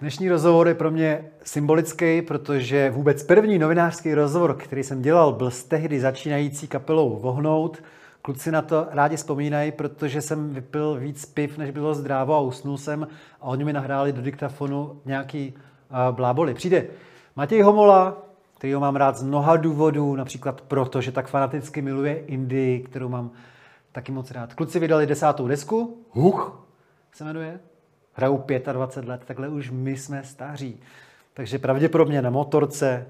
[0.00, 5.50] Dnešní rozhovor je pro mě symbolický, protože vůbec první novinářský rozhovor, který jsem dělal, byl
[5.50, 7.82] s tehdy začínající kapelou Vohnout.
[8.22, 12.78] Kluci na to rádi vzpomínají, protože jsem vypil víc piv, než bylo zdrávo a usnul
[12.78, 13.08] jsem
[13.40, 16.54] a oni mi nahráli do diktafonu nějaký uh, bláboli.
[16.54, 16.86] Přijde
[17.36, 18.22] Matěj Homola,
[18.58, 23.30] kterýho mám rád z mnoha důvodů, například proto, že tak fanaticky miluje Indii, kterou mám
[23.92, 24.54] taky moc rád.
[24.54, 26.66] Kluci vydali desátou desku, Huch
[27.12, 27.60] se jmenuje,
[28.20, 30.80] hrajou 25 let, takhle už my jsme staří.
[31.34, 33.06] Takže pravděpodobně na motorce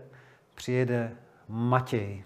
[0.54, 1.10] přijede
[1.48, 2.24] Matěj.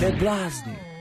[0.00, 0.97] Neblázni.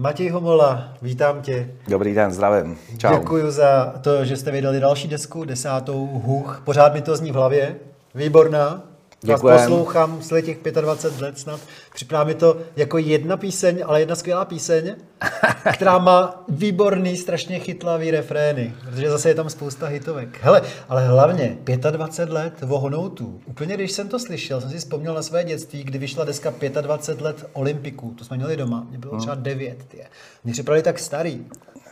[0.00, 1.70] Matěj Homola, vítám tě.
[1.88, 2.78] Dobrý den, zdravím.
[2.98, 3.18] Čau.
[3.18, 6.62] Děkuji za to, že jste vydali další desku, desátou Huch.
[6.64, 7.76] Pořád mi to zní v hlavě.
[8.14, 8.82] Výborná.
[9.22, 9.56] Děkujem.
[9.56, 11.60] Vás poslouchám z těch 25 let snad.
[11.94, 14.96] Připadá mi to jako jedna píseň, ale jedna skvělá píseň,
[15.72, 20.38] která má výborný, strašně chytlavý refrény, protože zase je tam spousta hitovek.
[20.42, 21.58] Hele, ale hlavně
[21.90, 23.40] 25 let vohonoutů.
[23.46, 27.24] Úplně když jsem to slyšel, jsem si vzpomněl na své dětství, kdy vyšla deska 25
[27.24, 28.14] let Olympiků.
[28.18, 29.84] To jsme měli doma, mě bylo třeba 9.
[29.88, 30.06] Tě.
[30.44, 31.46] Mě připadali tak starý.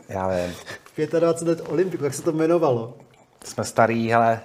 [0.08, 0.54] Já vím.
[1.18, 2.96] 25 let Olympiků, jak se to jmenovalo?
[3.44, 4.40] Jsme starý, ale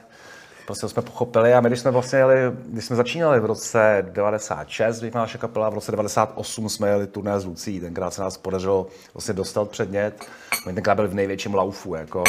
[0.66, 5.00] prostě jsme pochopili a my, když jsme vlastně jeli, když jsme začínali v roce 96,
[5.00, 8.88] když naše kapela, v roce 98 jsme jeli turné z Lucí, tenkrát se nás podařilo
[9.14, 10.26] vlastně dostat předmět,
[10.68, 12.24] my tenkrát byli v největším laufu, jako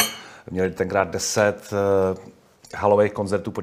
[0.51, 2.17] měli tenkrát 10 uh,
[2.75, 3.61] halových koncertů po,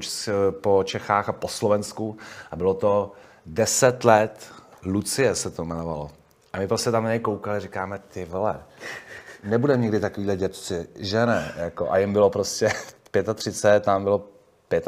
[0.61, 2.17] po Čechách a po Slovensku
[2.51, 3.11] a bylo to
[3.45, 4.51] 10 let,
[4.85, 6.11] Lucie se to jmenovalo.
[6.53, 8.63] A my prostě tam na něj koukali, říkáme, ty vole,
[9.43, 11.51] nebudeme nikdy takovýhle dětci, že ne?
[11.57, 12.69] Jako, a jim bylo prostě
[13.35, 14.32] 35, tam bylo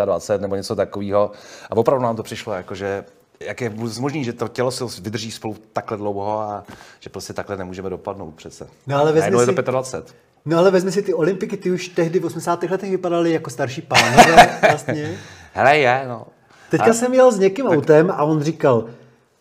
[0.06, 1.32] 25 nebo něco takového.
[1.70, 3.06] A opravdu nám to přišlo, jako, že
[3.40, 3.70] jak je
[4.00, 6.64] možný, že to tělo se vydrží spolu takhle dlouho a
[7.00, 8.68] že prostě takhle nemůžeme dopadnout přece.
[8.88, 9.52] No ale vezmi si...
[9.52, 10.16] je to 25.
[10.46, 12.64] No ale vezmi si ty olympiky, ty už tehdy v 80.
[12.64, 15.18] letech vypadaly jako starší pánové vlastně.
[15.54, 16.28] Hele je, no.
[16.70, 16.94] Teďka a...
[16.94, 17.78] jsem jel s někým tak...
[17.78, 18.86] autem a on říkal,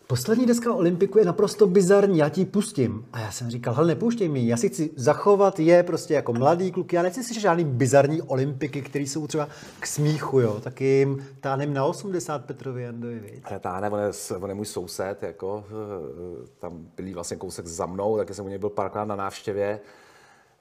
[0.07, 3.05] Poslední deska Olympiku je naprosto bizarní, já ti pustím.
[3.13, 6.71] A já jsem říkal, hele, nepouštěj mi, já si chci zachovat je prostě jako mladý
[6.71, 9.47] kluk, já nechci si žádný bizarní Olympiky, které jsou třeba
[9.79, 13.41] k smíchu, jo, tak jim táhnem na 80 Petrovi Jandovi, viď?
[13.43, 17.85] Ale táhne, on je, on je můj soused, jako, eh, tam byli vlastně kousek za
[17.85, 19.79] mnou, taky jsem u něj byl párkrát na návštěvě.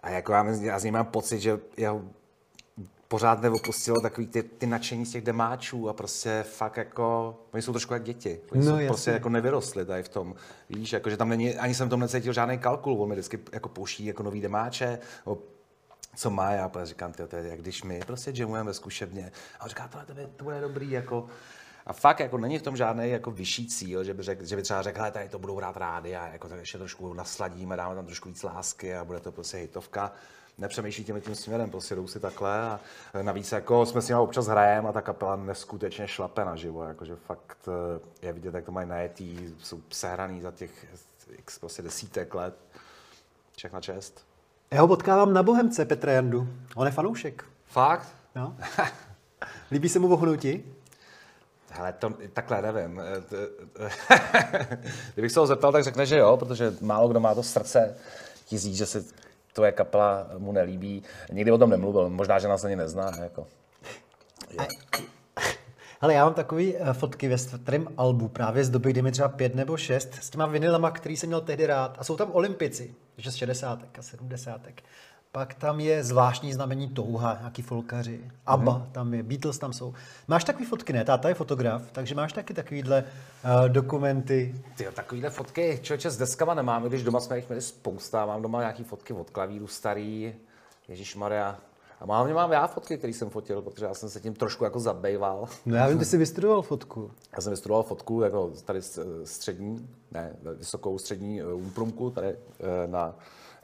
[0.01, 2.01] A jako já, já z něj mám pocit, že já
[3.09, 7.73] pořád neopustilo takový ty, ty nadšení z těch demáčů a prostě fakt jako, oni jsou
[7.73, 8.41] trošku jak děti.
[8.53, 8.87] Oni no, jsou jasný.
[8.87, 10.35] prostě jako nevyrostli tady v tom.
[10.71, 13.39] Víš, jako, že tam není, ani jsem v tom necítil žádný kalkul, on mi vždycky
[13.53, 14.99] jako pouští jako nový demáče,
[16.17, 19.33] co má, já prostě říkám, tyjo, to je jak když my prostě jamujeme ve zkušebně.
[19.61, 21.27] A on říká, tohle to, to bude dobrý, jako,
[21.87, 24.63] a fakt jako není v tom žádný jako vyšší cíl, že by, řek, že by
[24.63, 28.07] třeba řekl, tady to budou hrát rádi a jako to ještě trošku nasladíme, dáme tam
[28.07, 30.13] trošku víc lásky a bude to prostě hitovka
[30.59, 32.81] nepřemýšlí tím tím směrem, prostě jdou si takhle a
[33.23, 37.59] navíc jako jsme s nimi občas hrajeme a ta kapela neskutečně šlape naživo, jakože fakt
[37.69, 40.87] eh, je vidět, jak to mají najetý, jsou sehraný za těch
[41.39, 42.55] x prostě desítek let.
[43.57, 44.25] Všechna čest.
[44.71, 46.49] Já ho potkávám na Bohemce, Petra Jandu.
[46.75, 47.45] On je fanoušek.
[47.67, 48.09] Fakt?
[48.35, 48.57] No.
[49.71, 50.65] Líbí se mu vohnutí?
[51.71, 53.01] Hele, to takhle nevím.
[55.15, 57.97] Kdybych se ho zeptal, tak řekne, že jo, protože málo kdo má to srdce
[58.47, 59.05] ti říct, že si
[59.55, 61.03] tvoje kapela mu nelíbí.
[61.33, 63.13] Nikdy o tom nemluvil, možná, že nás ani nezná.
[63.23, 63.47] Jako.
[66.01, 69.29] Ale já mám takové eh, fotky ve starém albu právě z doby, kdy mi třeba
[69.29, 71.97] pět nebo šest, s těma vinylama, který jsem měl tehdy rád.
[71.99, 73.79] A jsou tam olympici, že z 60.
[73.99, 74.61] a 70.
[75.35, 78.31] Pak tam je zvláštní znamení touha, nějaký folkaři.
[78.47, 78.93] Abba mm-hmm.
[78.93, 79.95] tam je, Beatles tam jsou.
[80.29, 81.05] Máš takový fotky, ne?
[81.05, 84.55] Táta je fotograf, takže máš taky takovýhle uh, dokumenty.
[84.77, 88.27] Ty takovýhle fotky, člověče, s deskama nemám, když doma jsme jich měli spousta.
[88.27, 90.35] Mám doma nějaký fotky od klavíru starý,
[90.89, 91.59] Ježíš Maria.
[92.01, 94.81] A mám, mám já fotky, které jsem fotil, protože já jsem se tím trošku jako
[94.81, 95.49] zabejval.
[95.67, 97.11] No já vím, ty jsi vystudoval fotku.
[97.33, 98.81] Já jsem vystudoval fotku jako tady
[99.25, 102.37] střední, ne, vysokou střední eh, umprumku, tady eh,
[102.87, 103.15] na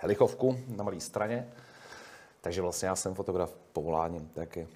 [0.00, 1.46] Helichovku na malé straně.
[2.40, 4.68] Takže vlastně já jsem fotograf povoláním taky.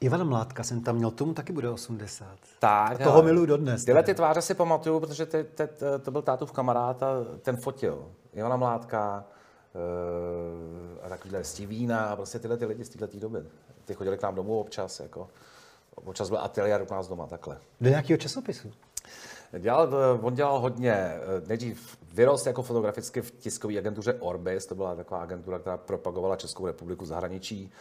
[0.00, 2.26] Ivana Mládka jsem tam měl, tomu taky bude 80.
[2.58, 3.00] Tak.
[3.00, 3.84] A toho miluji dodnes.
[3.84, 7.08] Tyhle ty tváře si pamatuju, protože ty, ty, ty, to byl tátův kamarád a
[7.42, 8.08] ten fotil.
[8.32, 9.24] Ivana Mládka,
[9.74, 13.38] uh, a takovýhle Stevína, prostě tyhle ty lidi z této doby.
[13.84, 15.28] Ty chodili k nám domů občas, jako.
[15.94, 17.58] Občas byl ateliér u nás doma, takhle.
[17.80, 18.72] Do nějakého časopisu?
[19.58, 19.88] Dělal,
[20.22, 25.22] on dělal hodně, eh, nejdřív vyrost jako fotograficky v tiskové agentuře Orbis, to byla taková
[25.22, 27.72] agentura, která propagovala Českou republiku v zahraničí.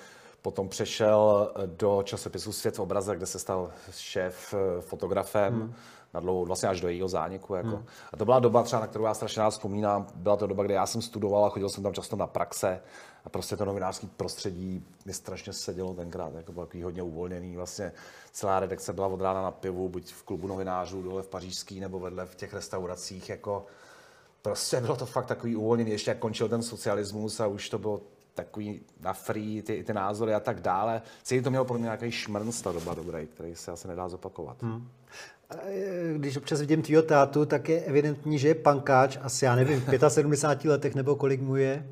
[0.42, 5.54] Potom přešel do časopisu Svět v obraze, kde se stal šéf eh, fotografem.
[5.54, 5.74] Hmm
[6.16, 7.56] na dlouho, vlastně až do jejího zániku.
[7.56, 7.70] Jako.
[7.70, 7.86] Hmm.
[8.14, 10.08] A to byla doba třeba, na kterou já strašně rád vzpomínám.
[10.16, 12.82] Byla to doba, kdy já jsem studoval a chodil jsem tam často na praxe
[13.26, 16.34] a prostě to novinářské prostředí mi strašně sedělo tenkrát.
[16.34, 17.56] Jako bylo takový hodně uvolněný.
[17.56, 17.92] Vlastně
[18.32, 22.00] celá redakce byla od rána na pivu, buď v klubu novinářů dole v Pařížský nebo
[22.00, 23.30] vedle v těch restauracích.
[23.30, 23.66] Jako,
[24.50, 25.92] prostě bylo to fakt takový uvolněný.
[25.92, 28.02] Ještě jak končil ten socialismus a už to bylo
[28.34, 31.02] takový na free, ty, ty názory a tak dále.
[31.24, 34.64] Celý to mělo pro mě nějaký šmrnc ta doba dobrý, který se asi nedá zopakovat.
[34.64, 34.88] Hmm.
[36.18, 40.10] Když občas vidím tvýho tátu, tak je evidentní, že je pankáč, asi já nevím, v
[40.10, 41.88] 75 letech nebo kolik mu je.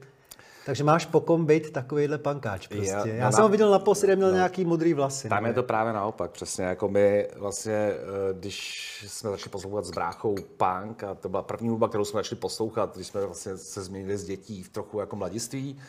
[0.66, 2.90] Takže máš pokom být takovýhle pankáč prostě.
[2.90, 5.30] Já, já jsem ho viděl na posledě, měl no, nějaký modrý vlasy.
[5.30, 5.50] Tam ne?
[5.50, 6.66] je to právě naopak, přesně.
[6.66, 7.98] Jako my vlastně, eh,
[8.34, 12.40] když jsme začali poslouchat s bráchou punk, a to byla první hudba, kterou jsme začali
[12.40, 15.80] poslouchat, když jsme vlastně se změnili z dětí v trochu jako mladiství,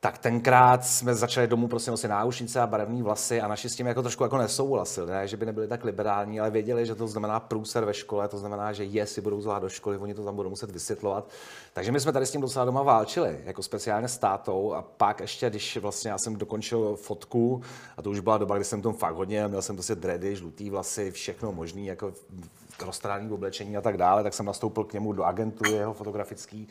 [0.00, 3.86] tak tenkrát jsme začali domů prostě nosit náušnice a barevné vlasy a naši s tím
[3.86, 5.28] jako trošku jako nesouhlasili, ne?
[5.28, 8.72] že by nebyli tak liberální, ale věděli, že to znamená průser ve škole, to znamená,
[8.72, 11.30] že je si budou zvládat do školy, oni to tam budou muset vysvětlovat.
[11.72, 15.20] Takže my jsme tady s tím docela doma válčili, jako speciálně s tátou a pak
[15.20, 17.62] ještě, když vlastně já jsem dokončil fotku
[17.96, 20.70] a to už byla doba, kdy jsem tom fakt hodně, měl jsem prostě dready, žlutý
[20.70, 22.12] vlasy, všechno možný, jako
[22.84, 26.68] roztrhaný oblečení a tak dále, tak jsem nastoupil k němu do agentury jeho fotografický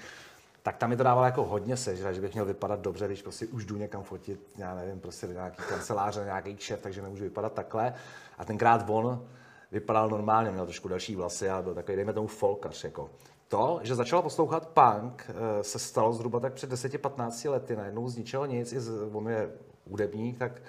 [0.66, 3.48] tak tam mi to dávalo jako hodně sežrat, že bych měl vypadat dobře, když prostě
[3.48, 7.94] už jdu někam fotit, já nevím, prostě nějaký kanceláře, nějaký šéf, takže nemůžu vypadat takhle.
[8.38, 9.28] A tenkrát on
[9.72, 12.84] vypadal normálně, měl trošku další vlasy a byl takový, dejme tomu, folkař.
[12.84, 13.10] Jako.
[13.48, 18.18] To, že začal poslouchat punk, eh, se stalo zhruba tak před 10-15 lety, najednou z
[18.18, 19.52] ničeho nic, i z, on je
[19.86, 20.62] údebník, tak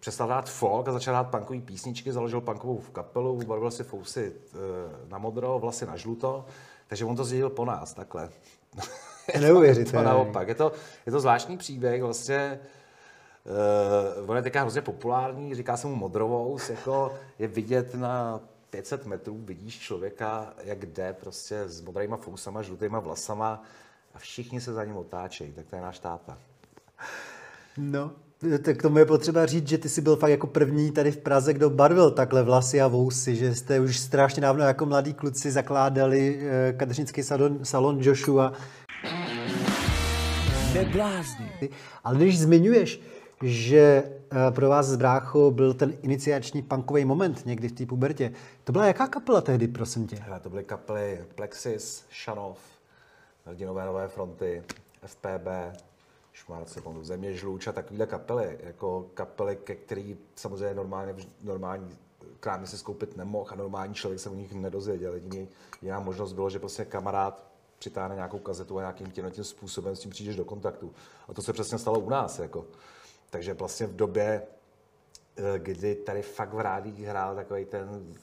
[0.00, 4.58] přestal hrát folk a začal hrát punkové písničky, založil punkovou kapelu, barvil si fousy eh,
[5.08, 6.44] na modro, vlasy na žluto,
[6.86, 8.28] takže on to zdědil po nás, takhle.
[9.40, 10.04] Neuvěřitelné.
[10.04, 10.48] to naopak.
[10.48, 10.72] Je to,
[11.06, 12.58] je to zvláštní příběh, vlastně
[14.20, 18.40] uh, on je teďka hrozně populární, říká se mu modrovou, jako je vidět na
[18.70, 23.62] 500 metrů, vidíš člověka, jak jde prostě s modrýma fousama, žlutýma vlasama
[24.14, 26.38] a všichni se za ním otáčejí, tak to je náš táta.
[27.78, 28.10] No,
[28.62, 31.52] tak tomu je potřeba říct, že ty jsi byl fakt jako první tady v Praze,
[31.52, 36.40] kdo barvil takhle vlasy a vousy, že jste už strašně dávno jako mladí kluci zakládali
[36.40, 38.52] eh, kadeřnický salon, salon Joshua,
[40.76, 41.70] Neblázni.
[42.04, 43.00] Ale když zmiňuješ,
[43.42, 48.32] že eh, pro vás z brácho byl ten iniciační punkový moment někdy v té pubertě.
[48.64, 50.16] To byla jaká kapela tehdy, prosím tě?
[50.16, 52.58] Hele, to byly kapely Plexis, Šanov,
[53.44, 54.62] Hrdinové nové fronty,
[55.06, 55.46] FPB,
[56.32, 58.58] Šmárce, Země žluč a takovéhle kapely.
[58.62, 61.96] Jako kapely, ke který samozřejmě normálně, normální
[62.40, 65.14] krámy se skoupit nemohl a normální člověk se o nich nedozvěděl.
[65.14, 65.48] Jediný,
[65.82, 70.00] jediná možnost bylo, že prostě kamarád přitáhne nějakou kazetu a nějakým tím, tím způsobem s
[70.00, 70.94] tím přijdeš do kontaktu.
[71.28, 72.38] A to se přesně stalo u nás.
[72.38, 72.66] Jako.
[73.30, 74.42] Takže vlastně v době,
[75.36, 78.14] eh, kdy tady fakt v rádích hrál takový ten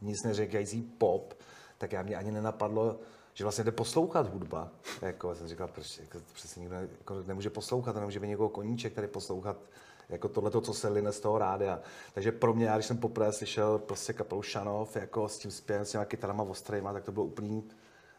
[0.00, 1.34] nic neříkající pop,
[1.78, 2.98] tak já mě ani nenapadlo,
[3.34, 4.68] že vlastně jde poslouchat hudba.
[5.02, 8.94] Jako, jsem říkal, proč jako, přesně nikdo jako, nemůže poslouchat, a nemůže být někoho koníček
[8.94, 9.56] tady poslouchat
[10.08, 11.80] jako tohle, co se line z toho rádia.
[12.14, 15.84] Takže pro mě, já, když jsem poprvé slyšel prostě kapelu Šanov, jako s tím zpěvem,
[15.84, 17.64] s těma kytarama ostrýma, tak to bylo úplný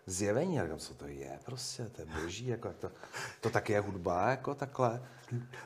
[0.06, 0.60] zjevení.
[0.62, 2.90] Říkám, co to je prostě, to je boží, jako, jak to,
[3.42, 5.02] to taky je hudba, jako takhle.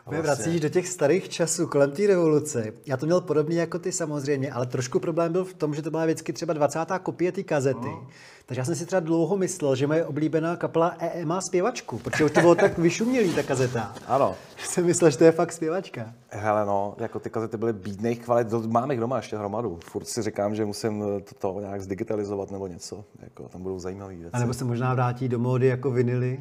[0.06, 0.22] Vlastně...
[0.22, 2.74] vracíš do těch starých časů, kolem té revoluce.
[2.86, 5.92] Já to měl podobně jako ty samozřejmě, ale trošku problém byl v tom, že to
[5.92, 6.80] byla vždycky třeba 20.
[7.04, 7.80] kopie té kazety.
[7.86, 8.08] No.
[8.46, 12.26] Takže já jsem si třeba dlouho myslel, že moje oblíbená kapela EE má zpěvačku, protože
[12.26, 13.96] už to bylo tak vyšumělý, ta kazeta.
[14.08, 14.36] Ano.
[14.56, 16.14] Že jsem myslel, že to je fakt zpěvačka.
[16.30, 19.80] Hele no, jako ty kazety byly bídných kvalit, mám jich doma ještě hromadu.
[19.86, 24.16] Furt si říkám, že musím to, to nějak zdigitalizovat nebo něco, jako tam budou zajímavé
[24.16, 24.33] věci.
[24.34, 26.40] A nebo se možná vrátí do módy jako vinily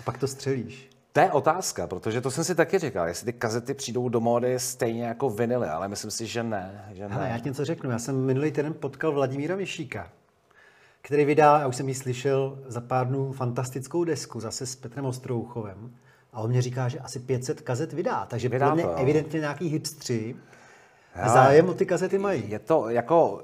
[0.00, 0.90] a pak to střelíš.
[1.12, 4.58] To je otázka, protože to jsem si taky říkal, jestli ty kazety přijdou do módy
[4.58, 6.84] stejně jako vinily, ale myslím si, že ne.
[6.92, 7.14] Že ne.
[7.14, 7.90] Hele, já ti něco řeknu.
[7.90, 10.08] Já jsem minulý týden potkal Vladimíra Mišíka,
[11.02, 15.04] který vydá, já už jsem ji slyšel za pár dnů, fantastickou desku zase s Petrem
[15.04, 15.94] Ostrouchovem.
[16.32, 19.40] A on mě říká, že asi 500 kazet vydá, takže vydá podle mě to, evidentně
[19.40, 20.36] nějaký hipstři
[21.14, 22.50] a zájem o ty kazety mají.
[22.50, 23.42] Je to jako,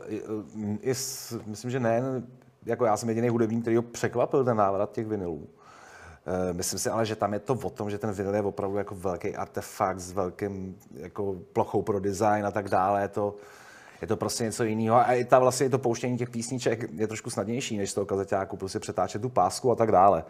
[1.46, 2.26] myslím, že nejen,
[2.66, 5.48] jako já jsem jediný hudebník, který ho překvapil ten návrat těch vinilů.
[6.26, 8.76] Eh, myslím si ale, že tam je to o tom, že ten vinyl je opravdu
[8.76, 13.02] jako velký artefakt s velkým jako plochou pro design a tak dále.
[13.02, 13.34] Je to,
[14.00, 14.96] je to prostě něco jiného.
[14.96, 18.56] A i ta vlastně to pouštění těch písniček je trošku snadnější, než z toho kazeťáku
[18.56, 20.24] prostě přetáčet tu pásku a tak dále.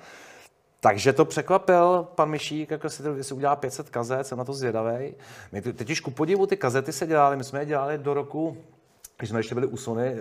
[0.81, 5.14] Takže to překvapil pan Myšík, jako si, si udělá 500 kazet, jsem na to zvědavý.
[5.52, 8.57] My teď už ku podivu ty kazety se dělali, my jsme je dělali do roku
[9.18, 10.18] když jsme ještě byli u Sony eh,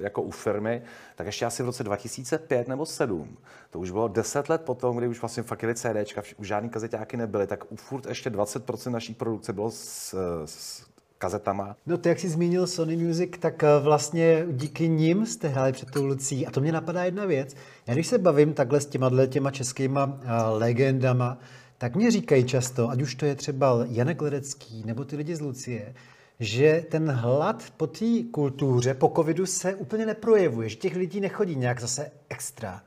[0.00, 0.82] jako u firmy,
[1.16, 3.36] tak ještě asi v roce 2005 nebo 2007,
[3.70, 7.16] to už bylo 10 let potom, kdy už vlastně fakt jeli CDčka, už žádný kazetáky
[7.16, 11.76] nebyly, tak furt ještě 20% naší produkce bylo s, s kazetama.
[11.86, 15.90] No ty, jak jsi zmínil Sony Music, tak eh, vlastně díky nim jste hráli před
[15.90, 16.46] tou Lucí.
[16.46, 17.56] A to mě napadá jedna věc.
[17.86, 20.20] Já když se bavím takhle s těma, těma českýma uh,
[20.58, 21.38] legendama,
[21.78, 25.40] tak mě říkají často, ať už to je třeba Janek Ledecký nebo ty lidi z
[25.40, 25.94] Lucie,
[26.40, 31.56] že ten hlad po té kultuře, po covidu se úplně neprojevuje, že těch lidí nechodí
[31.56, 32.82] nějak zase extra.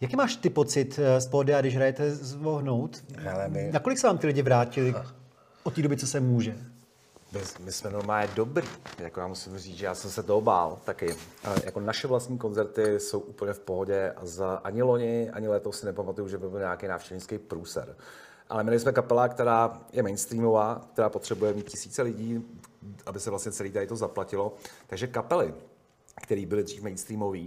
[0.00, 3.04] Jaký máš ty pocit eh, z pódia, když hrajete zvohnout?
[3.18, 3.70] Hele, my...
[3.72, 4.94] Nakolik se vám ty lidi vrátili
[5.62, 6.56] od té doby, co se může?
[7.32, 8.66] My, my jsme normálně dobrý,
[8.98, 11.14] jako já musím říct, že já jsem se toho bál taky.
[11.64, 15.86] Jako naše vlastní koncerty jsou úplně v pohodě a za ani loni, ani letos si
[15.86, 17.96] nepamatuju, že by byl nějaký návštěvnický průser.
[18.48, 22.44] Ale my jsme kapela, která je mainstreamová, která potřebuje mít tisíce lidí,
[23.06, 24.56] aby se vlastně celý tady to zaplatilo.
[24.86, 25.54] Takže kapely,
[26.22, 27.46] které byly dřív mainstreamové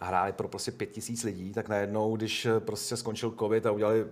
[0.00, 4.06] a hráli pro prostě pět tisíc lidí, tak najednou, když prostě skončil covid a udělali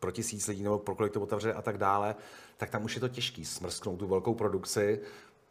[0.00, 2.14] pro tisíc lidí nebo pro kolik to otevřeli a tak dále,
[2.56, 5.00] tak tam už je to těžký smrsknout tu velkou produkci,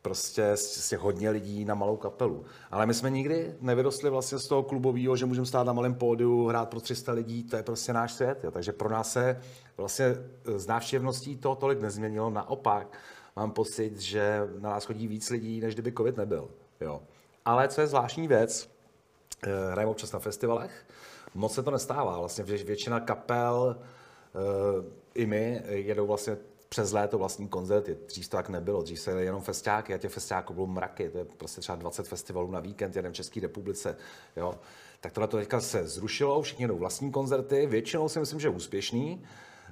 [0.01, 2.45] prostě z těch hodně lidí na malou kapelu.
[2.71, 6.47] Ale my jsme nikdy nevyrostli vlastně z toho klubového, že můžeme stát na malém pódiu,
[6.47, 8.43] hrát pro 300 lidí, to je prostě náš svět.
[8.43, 8.51] Jo.
[8.51, 9.41] Takže pro nás se
[9.77, 10.05] vlastně
[10.55, 12.97] z návštěvností to tolik nezměnilo, naopak
[13.35, 16.49] mám pocit, že na nás chodí víc lidí, než kdyby covid nebyl.
[16.81, 17.01] Jo.
[17.45, 18.69] Ale co je zvláštní věc,
[19.43, 20.85] eh, hrajeme občas na festivalech,
[21.35, 22.19] moc se to nestává.
[22.19, 26.37] Vlastně většina kapel, eh, i my, jedou vlastně
[26.69, 27.97] přes léto vlastní koncerty.
[28.07, 31.09] Dřív to tak nebylo, dřív se jenom festiáky a těch festiáků bylo mraky.
[31.09, 33.95] To je prostě třeba 20 festivalů na víkend, jeden v České republice.
[34.35, 34.55] Jo.
[35.01, 39.25] Tak tohle to teďka se zrušilo, všichni jdou vlastní koncerty, většinou si myslím, že úspěšný.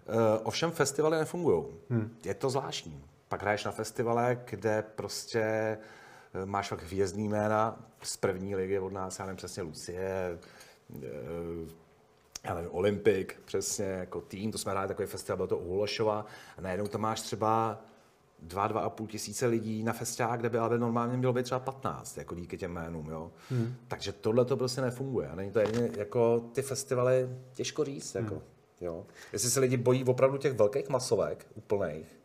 [0.07, 1.63] Uh, ovšem festivaly nefungují.
[1.89, 2.17] Hmm.
[2.25, 3.03] Je to zvláštní.
[3.31, 8.93] Pak hraješ na festivale, kde prostě eh, máš fakt hvězdný jména z první ligy od
[8.93, 10.39] nás, já nevím přesně Lucie,
[10.95, 11.07] eh,
[12.43, 16.25] já nevím, Olympik, přesně jako tým, to jsme hráli takový festival, byl to u Holešova
[16.57, 17.81] a najednou tam máš třeba
[18.39, 21.59] dva, dva a půl tisíce lidí na festiák, kde by ale normálně mělo být třeba
[21.59, 23.31] 15, jako díky těm jménům, jo.
[23.49, 23.75] Hmm.
[23.87, 25.29] Takže tohle to prostě nefunguje.
[25.29, 28.43] A není to jedině, jako ty festivaly, těžko říct, jako, hmm.
[28.81, 29.05] jo.
[29.33, 32.20] Jestli se lidi bojí opravdu těch velkých masovek, úplných,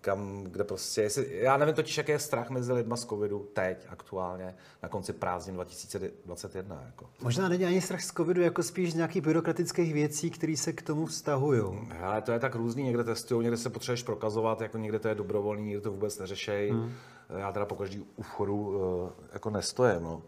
[0.00, 3.86] kam, kde prostě, jestli, já nevím totiž, jaký je strach mezi lidma z covidu teď,
[3.88, 6.82] aktuálně, na konci prázdnin 2021.
[6.86, 7.06] Jako.
[7.22, 10.82] Možná není ani strach z covidu, jako spíš z nějakých byrokratických věcí, které se k
[10.82, 11.62] tomu vztahují.
[12.00, 15.14] Ale to je tak různý, někde testují, někde se potřebuješ prokazovat, jako někde to je
[15.14, 16.70] dobrovolný, někde to vůbec neřešej.
[16.70, 16.92] Hmm.
[17.38, 20.02] Já teda po každý u vchodu eh, jako nestojím.
[20.02, 20.22] No.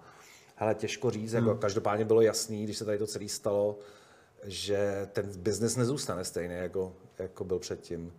[0.57, 1.59] Hele, těžko říct, jako hmm.
[1.59, 3.79] každopádně bylo jasný, když se tady to celé stalo,
[4.45, 8.12] že ten biznes nezůstane stejný, jako, jako byl předtím.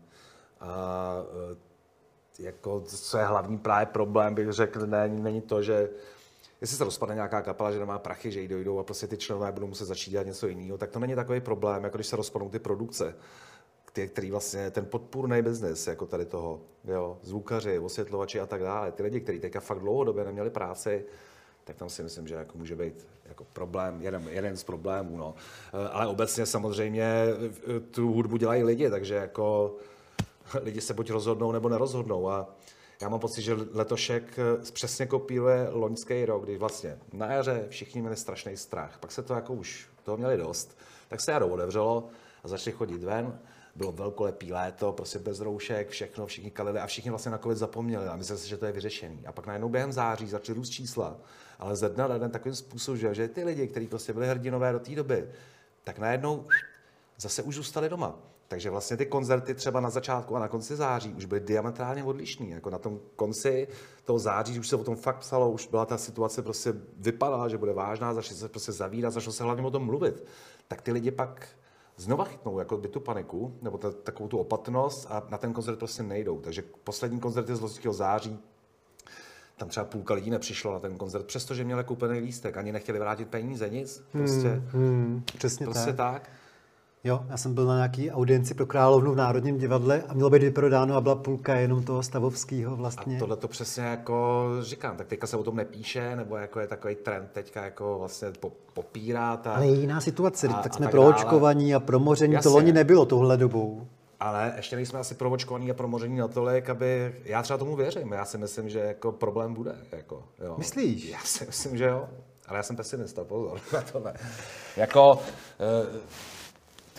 [0.62, 1.16] A
[1.52, 5.90] e, jako, co je hlavní právě problém, bych řekl, není, není to, že
[6.62, 9.52] jestli se rozpadne nějaká kapela, že nemá prachy, že jí dojdou a prostě ty členové
[9.52, 12.50] budou muset začít dělat něco jiného, tak to není takový problém, jako když se rozpadnou
[12.50, 13.16] ty produkce,
[13.86, 18.92] který, který vlastně ten podpůrný biznis, jako tady toho, jo, zvukaři, osvětlovači a tak dále,
[18.92, 21.06] ty lidi, kteří teďka fakt dlouhodobě neměli práci,
[21.64, 25.18] tak tam si myslím, že jako může být jako problém, jeden, jeden z problémů.
[25.18, 25.36] No.
[25.74, 27.26] E, ale obecně samozřejmě
[27.92, 29.76] tu hudbu dělají lidi, takže jako
[30.62, 32.30] lidi se buď rozhodnou nebo nerozhodnou.
[32.30, 32.56] A
[33.02, 38.02] já mám pocit, že letošek eh, přesně kopíruje loňský rok, kdy vlastně na jaře všichni
[38.02, 38.98] měli strašný strach.
[39.00, 42.08] Pak se to jako už toho měli dost, tak se jaro otevřelo
[42.44, 43.40] a začali chodit ven.
[43.76, 48.06] Bylo velkolepý léto, prostě bez roušek, všechno, všichni kalili a všichni vlastně na covid zapomněli
[48.06, 49.28] a mysleli si, že to je vyřešený.
[49.28, 51.18] A pak najednou během září začaly růst čísla,
[51.60, 54.72] ale ze dne na den takovým způsobem, že, že ty lidi, kteří prostě byli hrdinové
[54.72, 55.30] do té doby,
[55.84, 56.48] tak najednou
[57.18, 58.31] zase už zůstali doma.
[58.52, 62.50] Takže vlastně ty koncerty třeba na začátku a na konci září už byly diametrálně odlišný.
[62.50, 63.68] Jako na tom konci
[64.06, 67.58] toho září už se o tom fakt psalo, už byla ta situace prostě vypadala, že
[67.58, 70.26] bude vážná, začali se prostě zavírat, začalo se hlavně o tom mluvit.
[70.68, 71.48] Tak ty lidi pak
[71.98, 75.80] znova chytnou jako by tu paniku, nebo ta, takovou tu opatrnost a na ten koncert
[75.80, 76.40] prostě nejdou.
[76.40, 78.40] Takže poslední koncert je z loňského září,
[79.58, 83.28] tam třeba půlka lidí nepřišlo na ten koncert, přestože měli koupený lístek, ani nechtěli vrátit
[83.28, 84.04] peníze, nic.
[84.12, 86.22] Prostě, hmm, hmm, přesně prostě tak.
[86.22, 86.41] tak.
[87.04, 90.42] Jo, já jsem byl na nějaký audienci pro Královnu v Národním divadle a mělo být
[90.42, 93.16] vyprodáno a byla půlka jenom toho stavovského vlastně.
[93.16, 96.68] A tohle to přesně jako říkám, tak teďka se o tom nepíše, nebo jako je
[96.68, 98.28] takový trend teďka jako vlastně
[98.74, 99.48] popírat.
[99.48, 102.50] A, Ale je jiná situace, a, tak jsme tak proočkovaní a promoření, Jasně.
[102.50, 103.88] to loni nebylo tohle dobou.
[104.20, 107.16] Ale ještě nejsme asi provočkovaní a promoření natolik, aby...
[107.24, 108.12] Já třeba tomu věřím.
[108.12, 109.76] Já si myslím, že jako problém bude.
[109.92, 110.56] Jako, jo.
[110.58, 111.10] Myslíš?
[111.10, 112.08] Já si myslím, že jo.
[112.48, 114.14] Ale já jsem pesimista, pozor na to ne.
[114.78, 115.20] Jako, uh,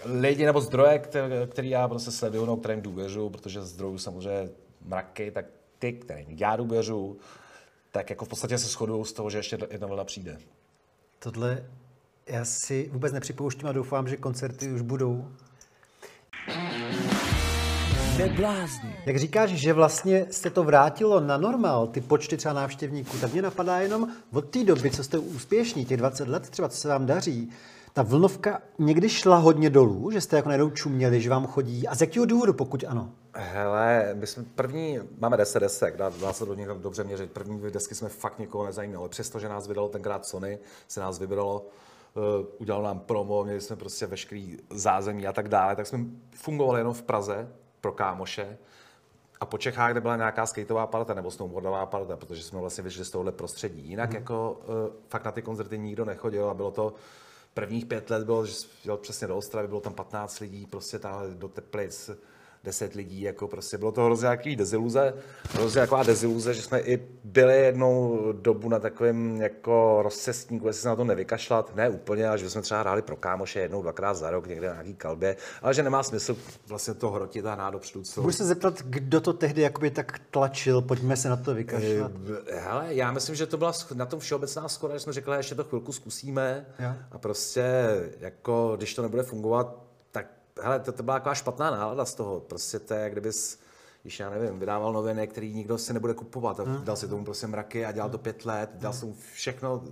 [0.05, 4.49] lidi nebo zdroje, který, který já prostě sleduju, no, kterým důvěřuji, protože zdrojů samozřejmě
[4.85, 5.47] mraky, tak
[5.79, 7.17] ty, kterým já důvěřuji,
[7.91, 10.39] tak jako v podstatě se shodují z toho, že ještě jedna vlna přijde.
[11.19, 11.65] Tohle
[12.27, 15.29] já si vůbec nepřipouštím a doufám, že koncerty už budou.
[18.19, 18.97] Neblázni.
[19.07, 23.43] Jak říkáš, že vlastně se to vrátilo na normál, ty počty třeba návštěvníků, tak mě
[23.43, 27.07] napadá jenom od té doby, co jste úspěšní, těch 20 let třeba, co se vám
[27.07, 27.53] daří,
[27.93, 31.89] ta vlnovka někdy šla hodně dolů, že jste jako najednou čuměli, že vám chodí.
[31.89, 33.11] A z jakého důvodu, pokud ano?
[33.35, 37.33] Hele, my jsme první, máme 10 desek, dá, dá se do něj dobře měřit.
[37.33, 39.09] První dvě desky jsme fakt nikoho nezajímali.
[39.09, 40.59] Přestože nás vydalo tenkrát Sony,
[40.89, 41.67] se nás vybralo,
[42.15, 42.23] uh,
[42.59, 45.99] udělal nám promo, měli jsme prostě veškerý zázemí a tak dále, tak jsme
[46.35, 47.49] fungovali jenom v Praze
[47.81, 48.59] pro kámoše.
[49.41, 53.05] A po Čechách, kde byla nějaká skateová parta nebo snowboardová parta, protože jsme vlastně vyšli
[53.05, 53.89] z tohohle prostředí.
[53.89, 54.17] Jinak mm.
[54.17, 54.75] jako uh,
[55.09, 56.95] fakt na ty koncerty nikdo nechodil a bylo to
[57.55, 58.55] prvních pět let bylo, že
[58.85, 62.11] jel přesně do Ostravy, bylo tam 15 lidí, prostě tam do Teplic,
[62.65, 65.15] deset lidí, jako prostě bylo to hrozně nějaký deziluze,
[65.53, 70.89] hrozně taková deziluze, že jsme i byli jednou dobu na takovém jako rozcestníku, jestli se
[70.89, 74.31] na to nevykašlat, ne úplně, ale že jsme třeba hráli pro kámoše jednou, dvakrát za
[74.31, 78.05] rok někde na nějaký kalbě, ale že nemá smysl vlastně to hrotit a hnát dopředu.
[78.05, 78.23] Co...
[78.23, 82.13] Můžu se zeptat, kdo to tehdy jakoby tak tlačil, pojďme se na to vykašlat.
[82.47, 85.39] Eh, hele, já myslím, že to byla na tom všeobecná skoda, že jsme řekli, že
[85.39, 86.97] ještě to chvilku zkusíme ja.
[87.11, 87.65] a prostě
[88.21, 89.92] jako, když to nebude fungovat,
[90.61, 92.41] hele, to, to byla taková špatná nálada z toho.
[92.41, 93.61] Prostě to je, kdybys,
[94.03, 97.47] když já nevím, vydával noviny, který nikdo si nebude kupovat a dal si tomu prostě
[97.47, 99.83] mraky a dělal to pět let, dal si tomu všechno,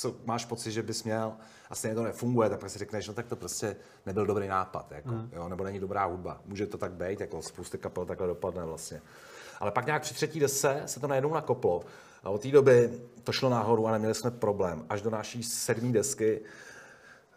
[0.00, 1.32] co máš pocit, že bys měl
[1.70, 5.08] a stejně to nefunguje, tak si řekneš, no tak to prostě nebyl dobrý nápad, jako,
[5.08, 5.30] hmm.
[5.32, 6.40] jo, nebo není dobrá hudba.
[6.46, 9.02] Může to tak být, jako spousty kapel takhle dopadne vlastně.
[9.60, 11.82] Ale pak nějak při třetí dese se to najednou nakoplo.
[12.24, 14.86] A od té doby to šlo nahoru a neměli jsme problém.
[14.88, 16.40] Až do naší sedmé desky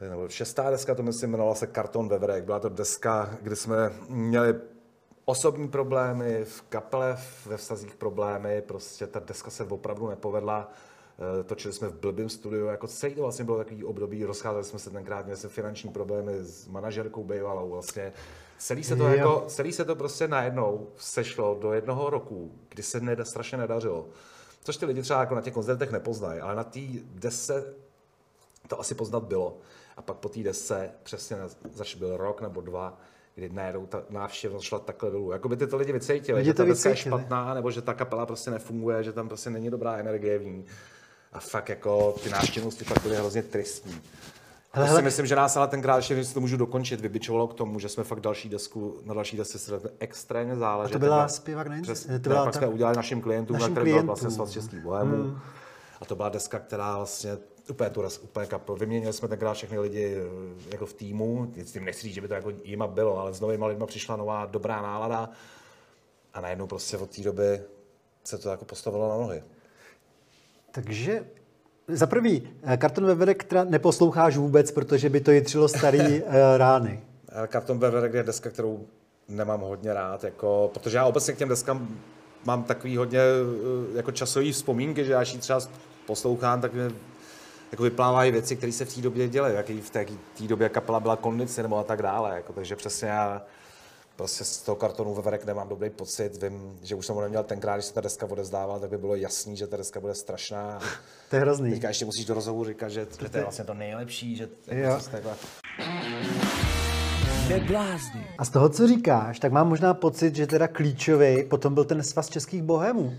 [0.10, 2.43] nebo šestá deska, to myslím, jmenovala se Karton Veverek.
[2.43, 4.55] Byla to deska, kdy jsme měli
[5.25, 10.72] osobní problémy, v kapele ve vztazích problémy, prostě ta deska se opravdu nepovedla.
[11.39, 14.79] Eh, točili jsme v blbým studiu, jako celý to vlastně bylo takový období, rozcházeli jsme
[14.79, 18.13] se tenkrát, měli jsme finanční problémy s manažerkou bývalou vlastně.
[18.58, 23.00] Celý se to, jako, celý se to prostě najednou sešlo do jednoho roku, kdy se
[23.00, 24.08] neda, strašně nedařilo.
[24.63, 27.74] Což ty lidi třeba jako na těch koncertech nepoznají, ale na té desce
[28.68, 29.57] to asi poznat bylo.
[30.01, 31.37] A pak po té desce přesně
[31.74, 32.98] zač byl rok nebo dva,
[33.35, 35.31] kdy najednou ta návštěvnost šla takhle dolů.
[35.31, 37.94] Jako by ty to lidi vycítili, lidi že ta deska je špatná, nebo že ta
[37.94, 40.66] kapela prostě nefunguje, že tam prostě není dobrá energie v ní.
[41.33, 44.01] A fakt jako ty návštěvnosti pak byly hrozně tristní.
[44.72, 45.00] Hele, hele.
[45.00, 47.90] si myslím, že nás ale tenkrát, ještě si to můžu dokončit, vybičovalo k tomu, že
[47.90, 50.94] jsme fakt další desku, na další desce se extrémně záleží.
[50.94, 52.59] A to byla zpěvák na Přes, to byla pak ta...
[52.59, 55.24] jsme udělali našim klientům, našim na který byl vlastně svaz českých bohemů.
[55.24, 55.40] Hmm.
[56.01, 57.37] A to byla deska, která vlastně
[57.69, 58.75] úplně tu úplně kapel.
[58.75, 62.33] Vyměnili jsme tenkrát všechny lidi eh, jako v týmu, tím nechci říct, že by to
[62.33, 65.29] jako jima bylo, ale s novými lidmi přišla nová dobrá nálada
[66.33, 67.61] a najednou prostě od té doby
[68.24, 69.43] se to jako postavilo na nohy.
[70.71, 71.25] Takže
[71.87, 77.03] za prvý, eh, karton Veverek která neposloucháš vůbec, protože by to jitřilo starý uh, rány.
[77.47, 78.87] Karton Veverek je deska, kterou
[79.27, 81.97] nemám hodně rád, jako, protože já obecně k těm deskám
[82.45, 83.19] mám takový hodně
[83.95, 85.59] jako časový vzpomínky, že já ji třeba
[86.05, 86.91] poslouchám, tak mě
[87.72, 90.05] jako vyplávají věci, které se v té době děly, jaký v té,
[90.38, 92.36] té době kapela byla kondice nebo a tak dále.
[92.36, 93.42] Jako, takže přesně já
[94.16, 96.44] prostě z toho kartonu Veverek nemám dobrý pocit.
[96.44, 99.16] Vím, že už jsem ho neměl tenkrát, když se ta deska odezdávala, tak by bylo
[99.16, 100.79] jasný, že ta deska bude strašná.
[101.29, 101.72] To je hrozný.
[101.72, 105.00] Teďka ještě musíš do rozhovoru říkat, že, že to je vlastně to nejlepší, že jo.
[105.12, 105.36] takhle...
[108.38, 112.03] A z toho, co říkáš, tak mám možná pocit, že teda klíčový potom byl ten
[112.03, 113.14] svaz českých bohemů.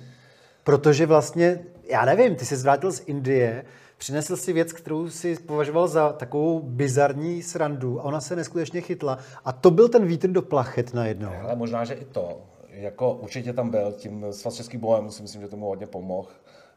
[0.65, 3.65] Protože vlastně, já nevím, ty jsi zvrátil z Indie,
[4.03, 9.19] přinesl si věc, kterou si považoval za takovou bizarní srandu a ona se neskutečně chytla.
[9.45, 11.31] A to byl ten vítr do plachet najednou.
[11.43, 12.41] Ale možná, že i to.
[12.69, 16.29] Jako určitě tam byl, tím svaz český bohem si myslím, že tomu hodně pomohl.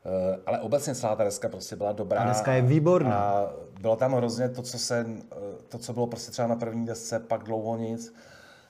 [0.06, 2.22] Eh, ale obecně celá ta deska prostě byla dobrá.
[2.22, 3.16] A deska je výborná.
[3.16, 3.50] A
[3.82, 5.36] bylo tam hrozně to, co, se, eh,
[5.70, 8.14] to, co bylo prostě třeba na první desce, pak dlouho nic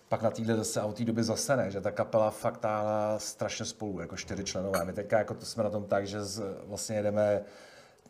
[0.10, 3.20] pak na téhle zase a od té doby zase ne, že ta kapela fakt táhla
[3.20, 4.86] strašně spolu, jako čtyři členové.
[4.86, 7.42] My teďka jako to jsme na tom tak, že z, vlastně jedeme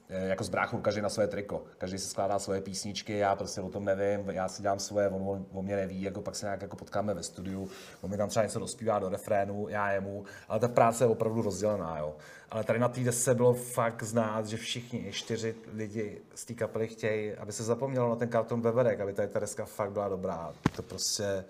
[0.09, 1.63] jako s bráchou, každý na své triko.
[1.77, 5.45] Každý si skládá svoje písničky, já prostě o tom nevím, já si dělám svoje, on
[5.51, 7.69] o mě neví, jako pak se nějak jako potkáme ve studiu,
[8.01, 11.41] on mi tam třeba něco dospívá do refrénu, já jemu, ale ta práce je opravdu
[11.41, 12.15] rozdělená, jo.
[12.49, 16.87] Ale tady na té desce bylo fakt znát, že všichni čtyři lidi z té kapely
[16.87, 20.53] chtějí, aby se zapomnělo na ten karton Beverek, aby tady ta deska fakt byla dobrá.
[20.75, 21.45] To prostě,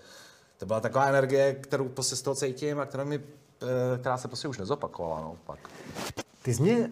[0.57, 4.27] to byla taková energie, kterou prostě z toho cítím a která, mi, eh, která se
[4.27, 5.21] prostě už nezopakovala.
[5.21, 5.59] No, pak.
[6.41, 6.89] Ty jsi mě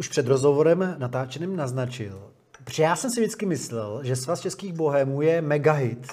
[0.00, 2.30] už před rozhovorem natáčeným naznačil,
[2.64, 6.06] protože já jsem si vždycky myslel, že Svaz českých bohémů je mega hit.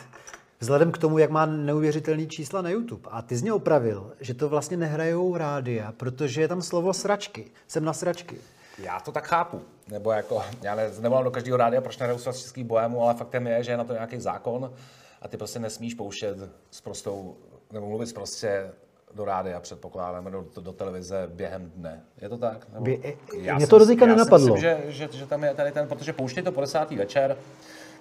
[0.59, 3.09] Vzhledem k tomu, jak má neuvěřitelný čísla na YouTube.
[3.11, 7.51] A ty z něj opravil, že to vlastně nehrajou rádia, protože je tam slovo sračky.
[7.67, 8.37] Jsem na sračky.
[8.77, 9.61] Já to tak chápu.
[9.87, 13.63] Nebo jako, já ne, nevolám do každého rádia, proč nehraju český bohému, ale faktem je,
[13.63, 14.73] že je na to nějaký zákon
[15.21, 16.37] a ty prostě nesmíš pouštět
[16.71, 17.37] s prostou,
[17.71, 18.71] nebo mluvit prostě
[19.17, 22.03] do rádia, předpokládám, do, do televize během dne.
[22.21, 22.67] Je to tak?
[22.73, 22.85] Nebo...
[22.85, 23.17] By,
[23.55, 24.55] mě to do teďka nenapadlo.
[24.55, 27.37] Myslím, že, že, že, tam je tady ten, protože pouštěj to po desátý večer.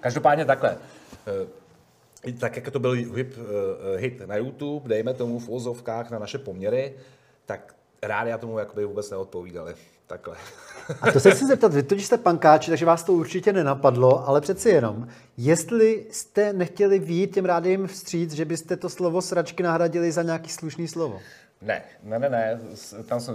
[0.01, 0.79] Každopádně takhle.
[1.27, 6.19] Eh, tak jak to byl hit, eh, hit na YouTube, dejme tomu v ozovkách na
[6.19, 6.95] naše poměry,
[7.47, 9.75] tak rádia tomu jakoby vůbec neodpovídali.
[10.07, 10.37] Takhle.
[11.01, 14.41] A to se chci zeptat, vy totiž jste pankáči, takže vás to určitě nenapadlo, ale
[14.41, 20.13] přeci jenom, jestli jste nechtěli výjít těm rádiem vstříc, že byste to slovo sračky nahradili
[20.13, 21.21] za nějaký slušný slovo?
[21.63, 22.61] Ne, ne, ne, ne.
[23.09, 23.35] Tam jsme,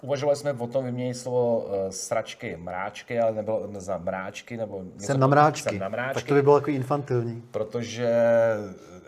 [0.00, 5.06] uvažovali jsme o tom vyměnit slovo uh, sračky mráčky, ale nebylo za mráčky nebo něco.
[5.06, 5.68] Jsem na mráčky.
[5.68, 6.14] Jsem na mráčky.
[6.14, 7.42] Tak to by bylo jako infantilní.
[7.50, 8.08] Protože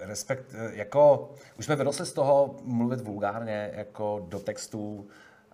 [0.01, 5.07] respekt, eh, jako, už jsme vyrostli z toho mluvit vulgárně, jako do textů,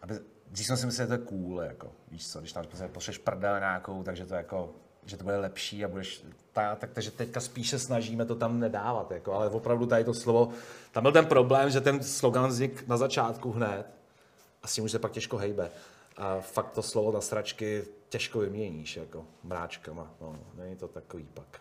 [0.02, 0.14] aby,
[0.54, 3.18] Dřív jsem si myslel, že to je cool, jako, víš co, když tam prostě pošleš
[3.18, 4.70] prdel nějakou, takže to jako,
[5.06, 9.10] že to bude lepší a budeš, ta, tak, takže teďka spíše snažíme to tam nedávat,
[9.10, 10.48] jako, ale opravdu tady to slovo,
[10.92, 13.86] tam byl ten problém, že ten slogan vznik na začátku hned
[14.62, 15.70] a s tím už se pak těžko hejbe.
[16.16, 21.60] A fakt to slovo na stračky těžko vyměníš, jako mráčkama, no, není to takový pak.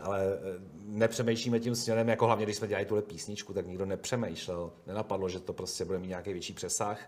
[0.00, 0.38] Ale eh,
[0.84, 5.40] nepřemýšlíme tím směrem, jako hlavně když jsme dělali tuhle písničku, tak nikdo nepřemýšlel, nenapadlo, že
[5.40, 6.98] to prostě bude mít nějaký větší přesah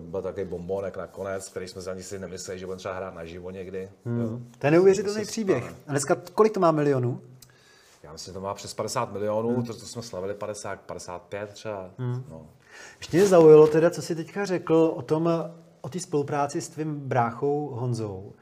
[0.00, 3.50] byl takový bombonek nakonec, který jsme si ani si nemysleli, že bude třeba hrát naživo
[3.50, 3.88] někdy.
[4.04, 4.50] Hmm.
[4.58, 5.74] To je neuvěřitelný příběh.
[5.86, 7.20] A dneska kolik to má milionů?
[8.02, 9.64] Já myslím, že to má přes 50 milionů, hmm.
[9.64, 11.90] to, to jsme slavili 50, 55 třeba.
[11.98, 12.24] Hmm.
[12.30, 12.46] No.
[12.98, 15.28] Ještě mě zaujalo teda, co jsi teďka řekl o tom,
[15.80, 18.32] o té spolupráci s tvým bráchou Honzou.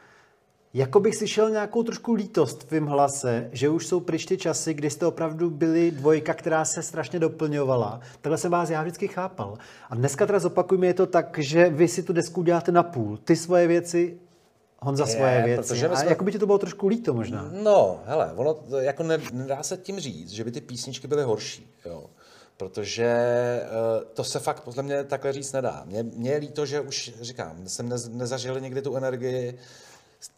[0.79, 4.75] Jako bych slyšel nějakou trošku lítost v tvým hlase, že už jsou pryč ty časy,
[4.75, 8.01] kdy jste opravdu byli dvojka, která se strašně doplňovala.
[8.21, 9.59] Takhle jsem vás já vždycky chápal.
[9.91, 13.17] A dneska teda zopakujme, je to tak, že vy si tu desku děláte na půl.
[13.17, 14.19] Ty svoje věci,
[14.79, 15.77] Honza je, svoje věci.
[15.77, 15.89] Jsme...
[15.89, 17.51] A jako by ti to bylo trošku líto možná.
[17.63, 21.75] No, hele, ono jako nedá se tím říct, že by ty písničky byly horší.
[21.87, 22.05] Jo
[22.59, 23.13] protože
[23.63, 25.83] uh, to se fakt podle mě takhle říct nedá.
[25.87, 29.59] Mě, mě je líto, že už říkám, jsem nez, nezažil někdy tu energii,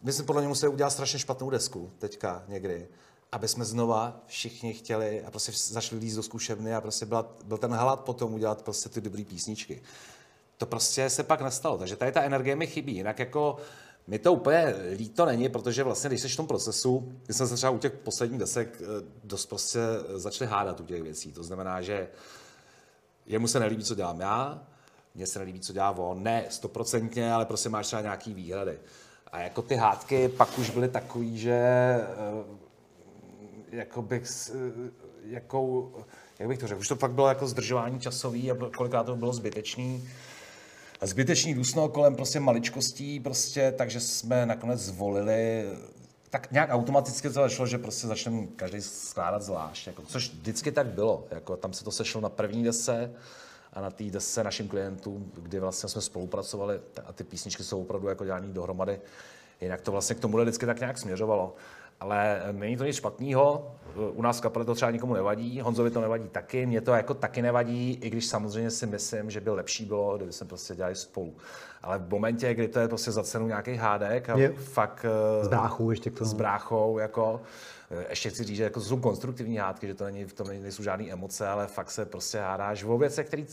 [0.01, 2.87] my jsme podle mě museli udělat strašně špatnou desku teďka někdy,
[3.31, 7.57] aby jsme znova všichni chtěli a prostě zašli líst do zkušebny a prostě byla, byl
[7.57, 9.81] ten hlad potom udělat prostě ty dobré písničky.
[10.57, 12.95] To prostě se pak nestalo, takže tady ta energie mi chybí.
[12.95, 13.57] Jinak jako
[14.07, 17.55] mi to úplně líto není, protože vlastně, když jsi v tom procesu, když jsme se
[17.55, 18.85] třeba u těch posledních desek eh,
[19.23, 19.79] dost prostě
[20.15, 21.31] začali hádat u těch věcí.
[21.31, 22.07] To znamená, že
[23.25, 24.67] jemu se nelíbí, co dělám já,
[25.15, 26.23] mně se nelíbí, co dělá on.
[26.23, 28.79] Ne stoprocentně, ale prostě máš třeba nějaký výhrady.
[29.31, 32.61] A jako ty hádky pak už byly takový, že eh,
[33.71, 34.23] jako bych,
[35.25, 35.91] jako,
[36.39, 39.33] jak bych to řekl, už to fakt bylo jako zdržování časový a kolikrát to bylo
[39.33, 40.09] zbytečný.
[41.01, 45.65] Zbytečný dusno kolem prostě maličkostí, prostě, takže jsme nakonec zvolili
[46.31, 50.87] tak nějak automaticky to začalo, že prostě začneme každý skládat zvlášť, jako, což vždycky tak
[50.87, 51.27] bylo.
[51.31, 53.13] Jako, tam se to sešlo na první dese,
[53.73, 58.07] a na té desce našim klientům, kdy vlastně jsme spolupracovali a ty písničky jsou opravdu
[58.07, 59.01] jako dělaný dohromady.
[59.61, 61.55] Jinak to vlastně k tomu vždycky tak nějak směřovalo.
[61.99, 63.75] Ale není to nic špatného.
[63.95, 67.13] U nás v kapele to třeba nikomu nevadí, Honzovi to nevadí taky, mě to jako
[67.13, 70.95] taky nevadí, i když samozřejmě si myslím, že by lepší bylo, kdyby jsme prostě dělali
[70.95, 71.35] spolu.
[71.83, 75.05] Ale v momentě, kdy to je prostě za cenu nějakých hádek a je, fakt...
[75.41, 76.29] S bráchou ještě k tomu.
[76.29, 77.41] S bráchou, jako,
[78.09, 81.11] ještě chci říct, že jako jsou konstruktivní hádky, že to není, v tom nejsou žádné
[81.11, 83.43] emoce, ale fakt se prostě hádáš o věcech, které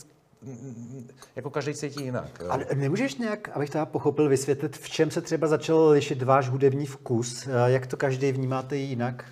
[1.35, 2.41] jako každý cítí jinak.
[2.49, 6.85] A nemůžeš nějak, abych to pochopil, vysvětlit, v čem se třeba začal lišit váš hudební
[6.85, 7.47] vkus?
[7.65, 9.25] Jak to každý vnímáte jinak?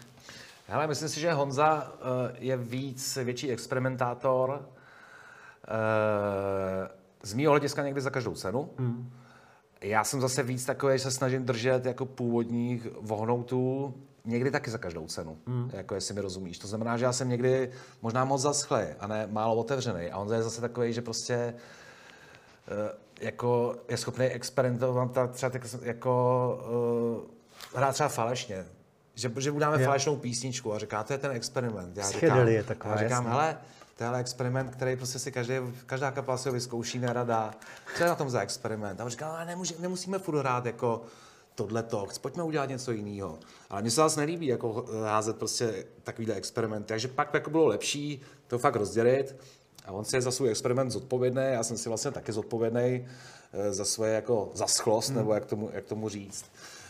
[0.67, 4.69] Hele, myslím si, že Honza eh, je víc, větší experimentátor.
[5.67, 6.89] Eh,
[7.23, 8.69] z mýho hlediska někdy za každou cenu.
[8.77, 9.11] Hmm.
[9.81, 13.93] Já jsem zase víc takový, že se snažím držet jako původních vohnoutů,
[14.27, 15.69] někdy taky za každou cenu, hmm.
[15.73, 16.59] jako jestli mi rozumíš.
[16.59, 20.11] To znamená, že já jsem někdy možná moc zaschlý a ne málo otevřený.
[20.11, 21.53] A on je zase takový, že prostě
[22.67, 22.73] uh,
[23.21, 27.23] jako je schopný experimentovat třeba tak, jako
[27.73, 28.65] uh, hrát třeba falešně.
[29.15, 31.97] Že, že uděláme falešnou písničku a říká, to je ten experiment.
[31.97, 33.57] Já říkám, je taková, já říkám hele,
[33.95, 35.53] to je experiment, který prostě si každý,
[35.85, 37.53] každá kapela si ho vyzkouší, nerada.
[37.97, 39.01] Co je na tom za experiment?
[39.01, 41.01] A on říká, ale nemůže, nemusíme furt hrát jako
[41.57, 43.39] tohle to, pojďme udělat něco jiného.
[43.69, 46.85] Ale mně se vás nelíbí jako házet prostě takovýhle experiment.
[46.85, 49.35] Takže pak jako bylo lepší to fakt rozdělit
[49.85, 53.07] a on si je za svůj experiment zodpovědný, já jsem si vlastně taky zodpovědný
[53.53, 55.17] eh, za svoje jako zaschlost, hmm.
[55.17, 56.45] nebo jak tomu, jak tomu říct.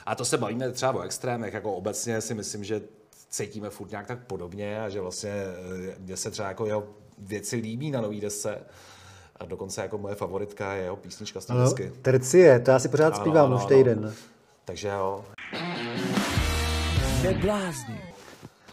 [0.05, 2.81] A to se bavíme třeba o extrémech, jako obecně si myslím, že
[3.29, 7.55] cítíme furt nějak tak podobně a že vlastně eh, mě se třeba jako jeho věci
[7.55, 8.59] líbí na nový desce.
[9.39, 13.15] A dokonce jako moje favoritka je jeho písnička z no, Tercie, to já si pořád
[13.15, 14.13] zpívám už týden.
[14.67, 15.25] Takže jo.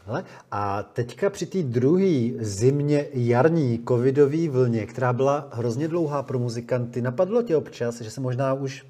[0.06, 6.38] Hele, a teďka při té druhé zimně jarní covidové vlně, která byla hrozně dlouhá pro
[6.38, 8.86] muzikanty, napadlo tě občas, že se možná už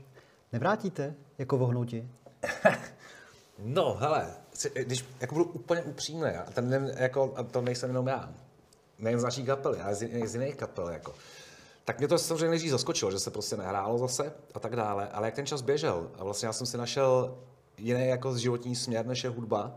[0.53, 2.09] nevrátíte jako vohnouti?
[3.59, 4.27] no, hele,
[4.75, 8.35] když jako budu úplně upřímný, a, ten, jako, a to nejsem jenom já,
[8.99, 11.15] nejen z naší kapely, ale z, z jiných kapel, jako,
[11.85, 15.27] tak mě to samozřejmě nejdřív zaskočilo, že se prostě nehrálo zase a tak dále, ale
[15.27, 17.39] jak ten čas běžel a vlastně já jsem si našel
[17.79, 19.75] jiný jako životní směr, než je hudba,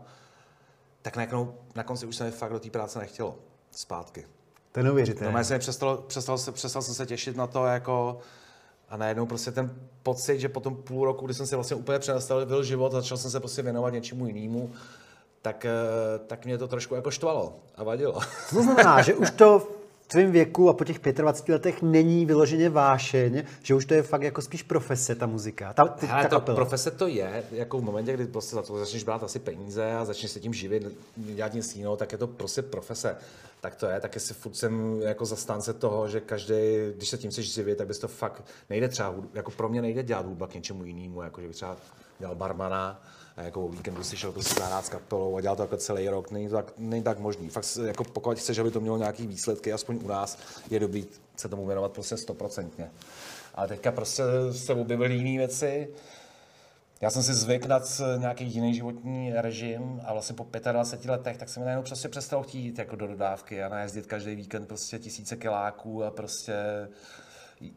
[1.02, 3.36] tak najednou na konci už se mi fakt do té práce nechtělo
[3.70, 4.26] zpátky.
[4.72, 5.38] To je neuvěřitelné.
[5.38, 8.18] No, jsem přestal, přestal, přestal jsem se těšit na to, jako
[8.88, 11.98] a najednou prostě ten pocit, že po tom půl roku, kdy jsem si vlastně úplně
[11.98, 14.72] přenastavil život, začal jsem se prostě věnovat něčemu jinému,
[15.42, 15.70] tak, eh,
[16.26, 18.20] tak mě to trošku jako štvalo a vadilo.
[18.50, 19.77] To znamená, že už to
[20.08, 24.22] tvém věku a po těch 25 letech není vyloženě vášeň, že už to je fakt
[24.22, 28.12] jako spíš profese, ta muzika, ta, ty, ta to, profese to je, jako v momentě,
[28.12, 31.76] kdy prostě za to začneš brát asi peníze a začneš se tím živit, dělat nic
[31.76, 33.16] jiného, tak je to prostě profese.
[33.60, 36.54] Tak to je, tak jestli furt jsem jako zastánce toho, že každý,
[36.96, 40.02] když se tím chceš živit, tak bys to fakt, nejde třeba, jako pro mě nejde
[40.02, 41.76] dělat hudba k něčemu jinému, jako že bych třeba
[42.18, 43.02] dělal barmana,
[43.44, 46.30] jako o víkendu si šel prostě zahrát s kapelou a dělal to jako celý rok,
[46.30, 47.48] není to tak, není tak možný.
[47.48, 50.38] Fakt jako pokud chceš, aby to mělo nějaký výsledky, aspoň u nás,
[50.70, 52.90] je dobrý se tomu věnovat prostě stoprocentně.
[53.54, 54.22] Ale teďka prostě
[54.52, 55.88] se objevily jiné věci,
[57.00, 57.80] já jsem si zvyk na
[58.18, 62.78] nějaký jiný životní režim a vlastně po 25 letech tak jsem najednou prostě přestal chtít
[62.78, 66.54] jako do dodávky a najezdit každý víkend prostě tisíce kiláků a prostě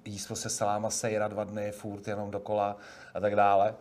[0.06, 2.78] jíst prostě saláma sejra dva dny, furt jenom dokola
[3.14, 3.76] a tak dále.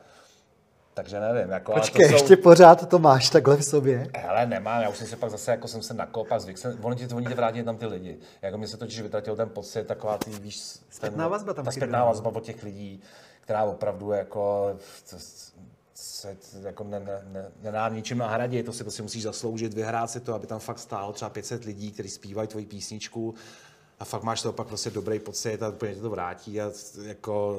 [0.94, 1.50] Takže nevím.
[1.50, 2.14] Jako, Počkej, to jsou...
[2.14, 4.11] ještě pořád to máš takhle v sobě?
[4.16, 6.79] Hele, nemám, já už jsem se pak zase, jako jsem se nakop a zvyk jsem,
[6.83, 8.18] oni ti, oni ti vrátí tam ty lidi.
[8.42, 11.64] Jako mi se totiž vytratil ten pocit, taková ty, víš, zpětná vazba tam.
[11.64, 13.03] Ta zpětná vazba od těch lidí,
[13.40, 14.76] která opravdu jako,
[15.94, 20.20] se jako ne, ne, ne, nedá ničím nahradit, to si prostě musíš zasloužit, vyhrát si
[20.20, 23.35] to, aby tam fakt stálo třeba 500 lidí, kteří zpívají tvoji písničku
[24.00, 26.70] a fakt máš to pak prostě dobrý pocit a úplně tě to vrátí a
[27.02, 27.58] jako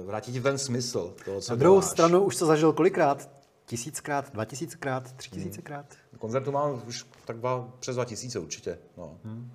[0.00, 1.90] uh, vrátí ti ten smysl toho, co Na druhou děláš.
[1.90, 3.30] stranu už to zažil kolikrát?
[3.66, 5.86] Tisíckrát, dva tisíckrát, tři tisíckrát?
[5.90, 6.18] Hmm.
[6.18, 8.78] Koncertu mám už tak dva, přes dva tisíce určitě.
[8.96, 9.18] No.
[9.24, 9.52] Hmm.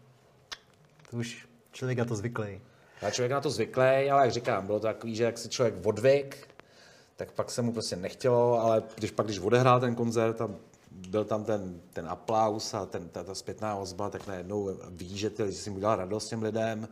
[1.12, 2.62] To už člověk na to zvyklý.
[3.02, 5.76] Já člověk na to zvyklý, ale jak říkám, bylo to takový, že jak si člověk
[5.86, 6.48] odvyk,
[7.16, 10.50] tak pak se mu prostě nechtělo, ale když pak, když odehrál ten koncert a
[10.92, 15.30] byl tam ten, ten aplaus a ten, ta, ta zpětná ozba, tak najednou víš, že
[15.30, 16.88] ty lidi si udělal radost těm lidem,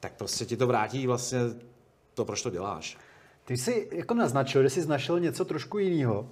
[0.00, 1.38] tak prostě ti to vrátí vlastně
[2.14, 2.98] to, proč to děláš.
[3.44, 6.28] Ty jsi jako naznačil, že jsi našel něco trošku jiného,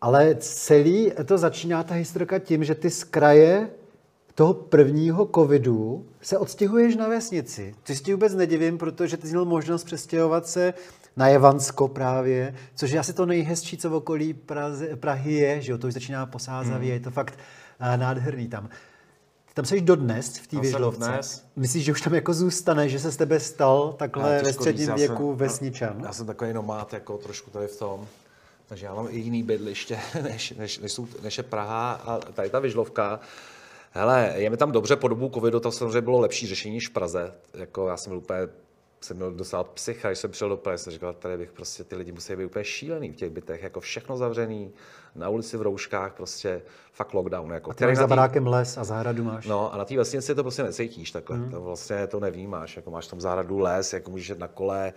[0.00, 3.70] ale celý to začíná ta historka tím, že ty z kraje
[4.34, 7.74] toho prvního covidu se odstěhuješ na vesnici.
[7.82, 10.74] Ty si ti vůbec nedivím, protože ty jsi měl možnost přestěhovat se
[11.16, 15.72] na Jevansko právě, což je asi to nejhezčí, co v okolí Praze, Prahy je, že
[15.72, 16.94] jo, to už začíná posázavě, mm.
[16.94, 17.38] je to fakt
[17.80, 18.68] uh, nádherný tam.
[19.54, 21.20] Tam jsi dodnes v té věžlovce.
[21.56, 25.28] Myslíš, že už tam jako zůstane, že se z tebe stal takhle ve středním věku
[25.28, 26.02] jsem, vesničan?
[26.04, 28.06] Já jsem takový nomád, jako trošku tady v tom.
[28.66, 32.50] Takže já mám i jiný bydliště, než, než, než, jsou, než je Praha a tady
[32.50, 33.20] ta vyžlovka.
[33.92, 36.92] Hele, je mi tam dobře po dobu covidu, to samozřejmě bylo lepší řešení než v
[36.92, 37.32] Praze.
[37.54, 38.48] Jako já jsem byl úplně
[39.00, 41.96] jsem měl dostal psycha, když jsem přišel do Prahy, jsem říkal, tady bych prostě ty
[41.96, 44.72] lidi museli být úplně šílený v těch bytech, jako všechno zavřený,
[45.14, 47.50] na ulici v rouškách, prostě fakt lockdown.
[47.50, 47.70] Jako.
[47.70, 49.46] A ty máš za barákem les a zahradu máš.
[49.46, 51.50] No a na té vesnici to prostě necítíš takhle, mm.
[51.50, 54.92] to vlastně to nevnímáš, jako máš tam zahradu les, jako můžeš jít na kole,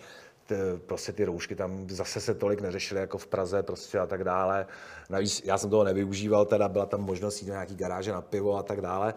[0.45, 4.23] ty, prostě ty roušky tam zase se tolik neřešily jako v Praze prostě a tak
[4.23, 4.65] dále.
[5.09, 8.57] Navíc já jsem toho nevyužíval, teda byla tam možnost jít do nějaký garáže na pivo
[8.57, 9.13] a tak dále.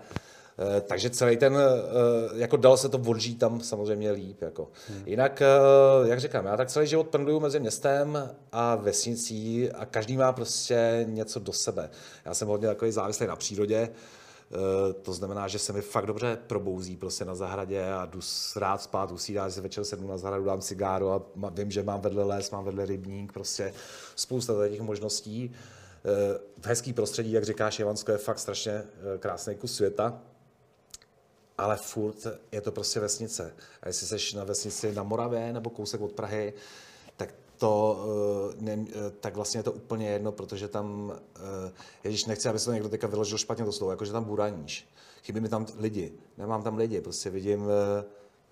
[0.58, 1.60] Eh, takže celý ten, eh,
[2.34, 4.42] jako dalo se to odžít tam samozřejmě líp.
[4.42, 4.68] Jako.
[4.88, 5.02] Hmm.
[5.06, 10.16] Jinak, eh, jak říkám, já tak celý život pendluju mezi městem a vesnicí a každý
[10.16, 11.90] má prostě něco do sebe.
[12.24, 13.88] Já jsem hodně takový závislý na přírodě,
[15.02, 18.20] to znamená, že se mi fakt dobře probouzí prostě na zahradě a jdu
[18.56, 22.24] rád spát, usídám si večer sednu na zahradu, dám cigáru a vím, že mám vedle
[22.24, 23.72] les, mám vedle rybník, prostě
[24.16, 25.52] spousta těch možností.
[26.60, 28.82] V hezký prostředí, jak říkáš, Jevansko je fakt strašně
[29.18, 30.22] krásný kus světa
[31.58, 33.54] ale furt je to prostě vesnice.
[33.82, 36.52] A jestli jsi na vesnici na Moravě nebo kousek od Prahy,
[37.16, 38.04] tak to,
[38.52, 41.72] eh, ne, eh, tak vlastně je to úplně jedno, protože tam, eh,
[42.04, 44.88] ježíš, nechci, aby se to někdo teďka vyložil špatně to slovo, jakože tam buraníš.
[45.22, 47.66] Chybí mi tam lidi, nemám tam lidi, prostě vidím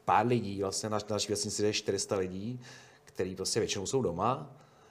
[0.05, 2.61] pár lidí, vlastně na naší vesnici je 400 lidí,
[3.05, 4.51] který prostě většinou jsou doma,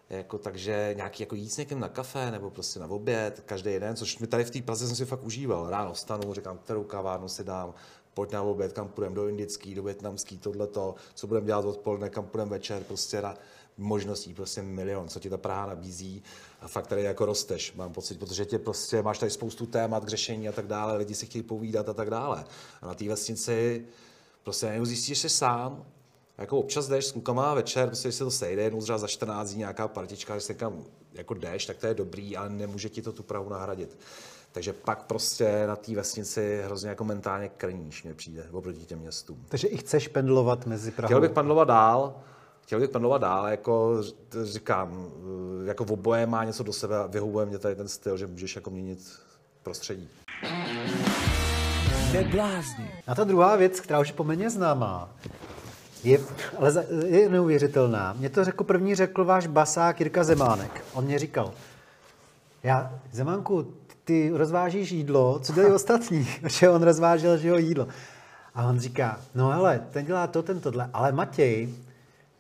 [0.10, 3.96] Jako, takže nějaký jako jít s někým na kafe nebo prostě na oběd, každý den,
[3.96, 5.70] což mi tady v té Praze jsem si fakt užíval.
[5.70, 7.74] Ráno vstanu, říkám, kterou kavárnu si dám,
[8.14, 12.26] pojď na oběd, kam půjdeme, do indický, do větnamský, tohleto, co budeme dělat odpoledne, kam
[12.26, 13.38] půjdeme večer, prostě na
[13.78, 16.24] možností, prostě milion, co ti ta Praha nabízí
[16.62, 20.08] a fakt tady jako rosteš, mám pocit, protože tě prostě máš tady spoustu témat k
[20.08, 22.46] řešení a tak dále, lidi si chtějí povídat a tak dále.
[22.82, 23.86] A na té vesnici
[24.44, 25.86] prostě najednou zjistíš si sám,
[26.38, 29.50] jako občas jdeš s klukama večer, prostě když se to sejde, jednou třeba za 14
[29.50, 33.02] dní nějaká partička, když se kam jako jdeš, tak to je dobrý, ale nemůže ti
[33.02, 33.98] to tu Prahu nahradit.
[34.54, 39.46] Takže pak prostě na té vesnici hrozně jako mentálně krníš, mě přijde, oproti těm městům.
[39.50, 41.08] Takže i chceš pendlovat mezi Prahou?
[41.08, 42.16] Chtěl bych pendlovat dál,
[42.62, 43.98] chtěl bych pendlovat dál, jako
[44.44, 45.08] říkám,
[45.66, 48.56] jako v oboje má něco do sebe a vyhovuje mě tady ten styl, že můžeš
[48.56, 49.00] jako měnit
[49.64, 50.10] prostředí.
[52.14, 52.92] Neblázni.
[53.08, 55.10] A ta druhá věc, která už je poměrně známá,
[56.04, 56.20] je,
[56.60, 58.14] ale je neuvěřitelná.
[58.14, 60.86] Mě to řekl první řekl váš basák Jirka Zemánek.
[60.94, 61.54] On mě říkal,
[62.64, 66.28] já, Zemánku, ty rozvážíš jídlo, co dělají ostatní?
[66.42, 67.88] Protože on rozvážel, že jo, jídlo.
[68.56, 71.70] A on říká, no hele, ten dělá to, ten tohle, ale Matěj,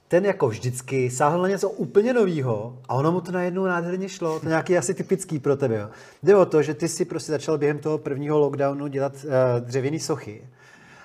[0.08, 4.39] ten jako vždycky sáhl na něco úplně nového a ono mu to najednou nádherně šlo.
[4.39, 5.76] To nějaký asi typický pro tebe.
[5.76, 5.89] Jo.
[6.23, 9.99] Jde o to, že ty si prostě začal během toho prvního lockdownu dělat uh, dřevěné
[9.99, 10.41] sochy.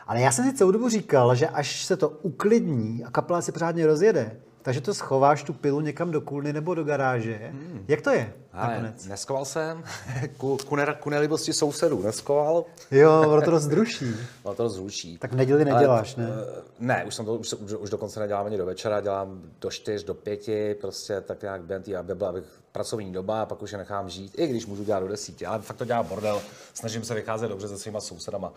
[0.07, 3.53] Ale já jsem si celou dobu říkal, že až se to uklidní a kapela se
[3.53, 7.37] pořádně rozjede, takže to schováš tu pilu někam do kůlny nebo do garáže.
[7.53, 7.85] Hmm.
[7.88, 9.07] Jak to je Ale nakonec?
[9.07, 9.85] Neskoval jsem.
[10.37, 12.64] ku, ku, ne, ku nelibosti sousedů neskoval.
[12.90, 14.14] Jo, ono to rozruší.
[14.42, 15.18] ono to rozruší.
[15.18, 16.33] Tak v neděli neděláš, Ale, ne?
[16.59, 19.71] Eh, ne, už, jsem to, už, už, už dokonce nedělám ani do večera, dělám do
[19.71, 22.35] 4, do 5, prostě tak nějak během té, aby byla
[22.73, 25.62] pracovní doba, a pak už je nechám žít, i když můžu dělat do desíti, ale
[25.62, 26.40] fakt to dělá bordel,
[26.75, 28.53] snažím se vycházet dobře se svýma sousedama.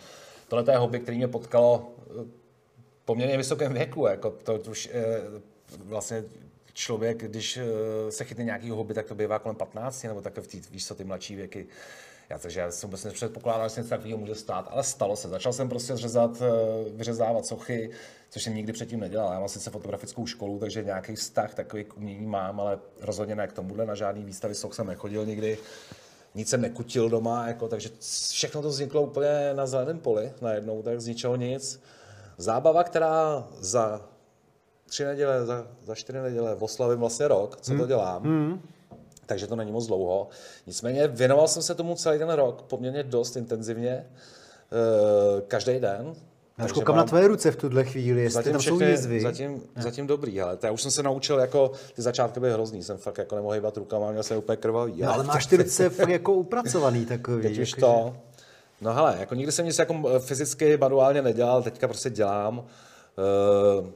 [0.47, 2.25] Tohle je hobby, který mě potkalo eh,
[3.05, 5.21] poměrně vysokém věku, jako to už eh,
[5.77, 6.23] vlastně
[6.73, 10.47] člověk, když eh, se chytne nějaký hobby, tak to bývá kolem 15, nebo takové v
[10.47, 11.67] té, víš co, ty mladší věky.
[12.29, 15.29] Já, takže já jsem vůbec nepředpokládal, že se něco takového může stát, ale stalo se.
[15.29, 16.43] Začal jsem prostě zřezat,
[16.93, 17.91] vyřezávat sochy,
[18.29, 19.33] což jsem nikdy předtím nedělal.
[19.33, 23.47] Já mám sice fotografickou školu, takže nějaký vztah takový k umění mám, ale rozhodně ne
[23.47, 23.85] k tomuhle.
[23.85, 25.57] Na žádný výstavy soch jsem nechodil nikdy
[26.35, 27.89] nic jsem nekutil doma, jako, takže
[28.31, 31.81] všechno to vzniklo úplně na zeleném poli najednou, tak z ničeho nic.
[32.37, 34.01] Zábava, která za
[34.91, 37.87] tři neděle, za, za čtyři neděle oslavím vlastně rok, co to hmm.
[37.87, 38.23] dělám.
[38.23, 38.61] Hmm.
[39.25, 40.27] Takže to není moc dlouho.
[40.67, 46.13] Nicméně věnoval jsem se tomu celý ten rok poměrně dost intenzivně, eh, každý den.
[46.57, 47.05] Já už koukám mám...
[47.05, 49.21] na tvoje ruce v tuhle chvíli, jestli zatím tam všechny, jsou jizvy.
[49.21, 52.97] Zatím, zatím dobrý, ale já už jsem se naučil, jako ty začátky byly hrozný, jsem
[52.97, 55.01] fakt jako nemohl hýbat rukama, měl jsem úplně krvavý.
[55.01, 57.41] No, ale máš ty ruce fakt jako upracovaný takový.
[57.41, 58.15] Teď už to.
[58.81, 62.57] No hele, jako nikdy jsem nic jako eh, fyzicky, manuálně nedělal, teďka prostě dělám.
[62.59, 63.87] Uh,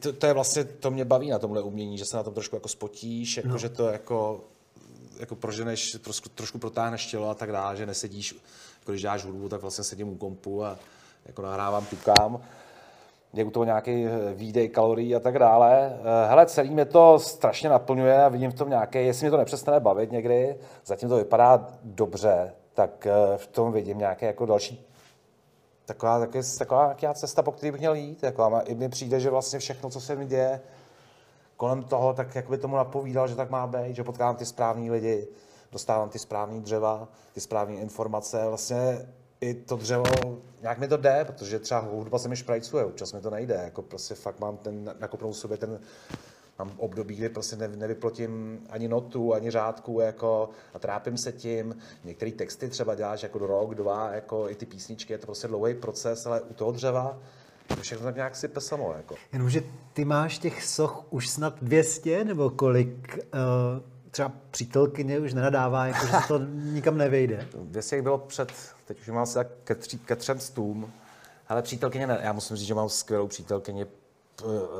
[0.00, 2.56] to, to, je vlastně, to mě baví na tomhle umění, že se na tom trošku
[2.56, 3.58] jako spotíš, jako, no.
[3.58, 4.44] že to jako,
[5.20, 8.32] jako proženeš, trošku, trošku protáhneš tělo a tak dále, že nesedíš,
[8.80, 10.78] jako když děláš hudbu, tak vlastně sedím u kompu a
[11.26, 12.42] jako nahrávám, tukám,
[13.32, 15.98] je u toho nějaký eh, výdej kalorií a tak dále.
[16.00, 19.36] Eh, hele, celý mě to strašně naplňuje a vidím v tom nějaké, jestli mě to
[19.36, 24.87] nepřestane bavit někdy, zatím to vypadá dobře, tak eh, v tom vidím nějaké jako další
[25.88, 28.24] taková, taková, taková nějaká cesta, po které bych měl jít.
[28.24, 30.60] A i mi přijde, že vlastně všechno, co se mi děje
[31.56, 34.90] kolem toho, tak jak by tomu napovídal, že tak má být, že potkávám ty správní
[34.90, 35.28] lidi,
[35.72, 38.48] dostávám ty správní dřeva, ty správné informace.
[38.48, 39.06] Vlastně
[39.40, 40.04] i to dřevo,
[40.62, 43.82] nějak mi to jde, protože třeba hudba se mi šprajcuje, občas mi to nejde, jako
[43.82, 45.80] prostě fakt mám ten, nakopnou sobě ten,
[46.58, 51.76] mám období, kdy prostě ne, nevyplotím ani notu, ani řádku, jako, a trápím se tím.
[52.04, 55.48] Některé texty třeba děláš jako do rok, dva, jako i ty písničky, je to prostě
[55.48, 57.18] dlouhý proces, ale u toho dřeva
[57.68, 58.94] to všechno tak nějak si samo.
[58.96, 59.14] Jako.
[59.32, 63.18] Jenomže ty máš těch soch už snad 200, nebo kolik?
[63.18, 67.48] Uh, třeba přítelkyně už nenadává, jako, že to nikam nevejde.
[67.62, 68.52] 200 bylo před
[68.84, 70.92] teď už mám asi tak ke, tři, ke třem stům.
[71.48, 73.86] Ale přítelkyně, ne, já musím říct, že mám skvělou přítelkyni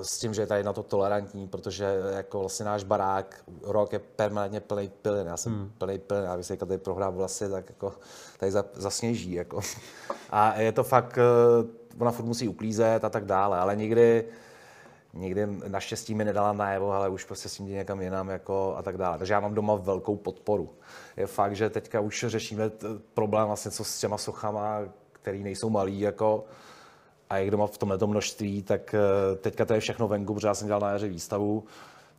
[0.03, 1.85] s tím, že je tady na to tolerantní, protože
[2.16, 5.27] jako vlastně náš barák rok je permanentně plný pilin.
[5.27, 5.73] Já jsem hmm.
[5.79, 7.92] plný pilin, já bych si tady prohrál vlasy, tak jako
[8.38, 9.33] tady zasněží.
[9.33, 9.61] Jako.
[10.31, 14.25] A je to fakt, eh, ona furt musí uklízet a tak dále, ale nikdy,
[15.14, 18.97] nikdy naštěstí mi nedala najevo, ale už prostě s tím někam jinam jako a tak
[18.97, 19.18] dále.
[19.18, 20.71] Takže já mám doma velkou podporu
[21.18, 22.71] je fakt, že teďka už řešíme
[23.15, 24.81] problém vlastně co s těma sochama,
[25.13, 26.44] který nejsou malý, jako,
[27.31, 30.54] a jak doma v tomhle množství, tak eh, teďka to je všechno venku, protože já
[30.54, 31.64] jsem dělal na jaře výstavu,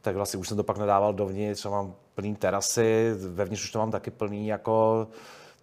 [0.01, 3.91] tak vlastně už jsem to pak nedával dovnitř, mám plný terasy, vevnitř už to mám
[3.91, 5.07] taky plný, jako,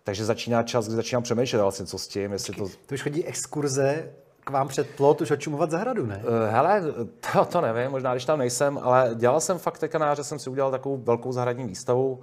[0.05, 2.68] takže začíná čas, kdy začínám přemýšlet vlastně, co s tím, jestli to...
[2.86, 4.12] To už chodí exkurze
[4.44, 6.22] k vám před plot už očumovat zahradu, ne?
[6.24, 6.82] Uh, hele,
[7.32, 10.51] to, to nevím, možná když tam nejsem, ale dělal jsem fakt teďka že jsem si
[10.51, 12.20] udělal takovou velkou zahradní výstavu,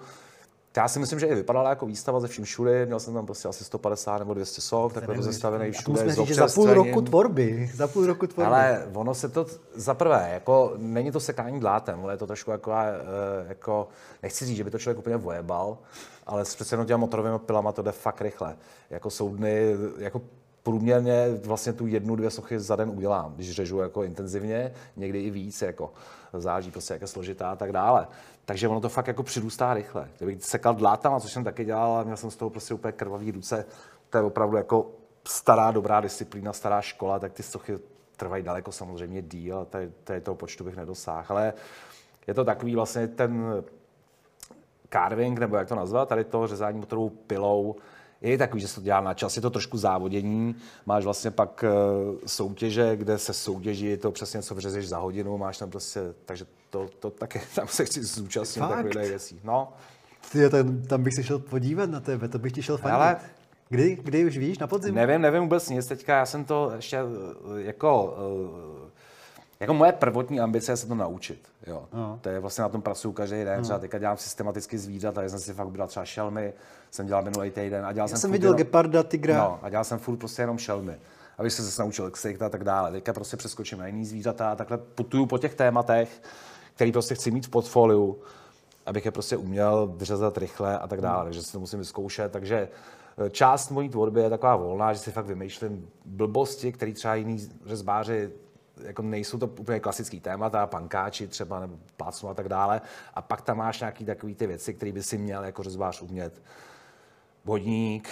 [0.78, 2.86] já si myslím, že i vypadala jako výstava ze vším všude.
[2.86, 5.91] Měl jsem tam prostě asi 150 nebo 200 soch, takhle rozestavený všude.
[5.91, 7.71] Musíme říct, že za půl roku tvorby.
[7.76, 8.47] Za půl roku tvorby.
[8.47, 9.45] Ale ono se to,
[9.76, 13.88] za prvé, jako není to sekání dlátem, ale je to trošku jako, eh, jako,
[14.24, 15.78] nechci říct, že by to člověk úplně vojebal,
[16.28, 18.55] ale s přece jenom těma motorovými pilama to jde fakt rychle.
[18.89, 20.21] Jako jsou dny, jako
[20.64, 25.30] průměrně vlastně tu jednu, dvě sochy za den udělám, když řežu jako intenzivně, někdy i
[25.30, 25.93] víc, jako
[26.34, 28.07] záží prostě, jak je složitá a tak dále.
[28.45, 30.09] Takže ono to fakt jako přirůstá rychle.
[30.18, 33.32] Kdybych sekal dlátama, což jsem taky dělal, a měl jsem z toho prostě úplně krvavý
[33.32, 33.66] ruce,
[34.09, 34.91] to je opravdu jako
[35.28, 37.80] stará dobrá disciplína, stará škola, tak ty sochy
[38.18, 41.26] trvají daleko samozřejmě díl, a tady, tady toho počtu bych nedosáhl.
[41.30, 41.53] Ale
[42.28, 43.64] je to takový vlastně ten
[44.91, 47.76] carving, nebo jak to nazvat, tady to řezání motorovou pilou,
[48.30, 50.55] je takový, že se to dělá na čas, je to trošku závodění,
[50.86, 55.38] máš vlastně pak eh, soutěže, kde se soutěží, je to přesně co vřezeš za hodinu,
[55.38, 59.39] máš tam prostě, takže to, to taky, tam se chci zúčastnit takových věcí.
[59.43, 59.74] No.
[60.32, 62.95] Ty, tam, tam bych se šel podívat na tebe, to bych ti šel fandit.
[62.95, 63.17] Ale
[63.69, 64.95] Kdy, kdy už víš, na podzim?
[64.95, 65.88] Nevím, nevím vůbec nic.
[65.88, 68.83] Teďka já jsem to ještě eh, jako eh,
[69.60, 71.47] jako moje prvotní ambice je se to naučit.
[71.68, 71.86] Jo.
[71.93, 72.20] No.
[72.22, 73.58] To je vlastně na tom pracuju každý den.
[73.58, 73.64] No.
[73.64, 76.54] Třeba teďka dělám systematicky zvířata, já jsem si fakt vybral třeba šelmy,
[76.91, 79.38] jsem dělal minulý týden a dělal já jsem, viděl jenom, geparda, tigra.
[79.38, 80.95] No, a dělal jsem furt prostě jenom šelmy.
[81.38, 82.91] Abych se zase naučil ksicht a tak dále.
[82.91, 86.22] Teďka prostě přeskočím na jiný zvířata a takhle putuju po těch tématech,
[86.76, 88.18] který prostě chci mít v portfoliu,
[88.86, 91.18] abych je prostě uměl vyřezat rychle a tak dále.
[91.18, 91.26] Hmm.
[91.26, 92.32] Takže si to musím vyzkoušet.
[92.32, 92.70] Takže
[93.26, 97.49] eh, část mojí tvorby je taková volná, že si fakt vymýšlím blbosti, které třeba jiní
[97.66, 98.30] řezbáři
[98.84, 102.82] jako nejsou to úplně klasický témata, pankáči třeba nebo plácnu a tak dále.
[103.14, 106.42] A pak tam máš nějaký takový ty věci, které by si měl jako řezbář umět.
[107.46, 108.10] Vodník,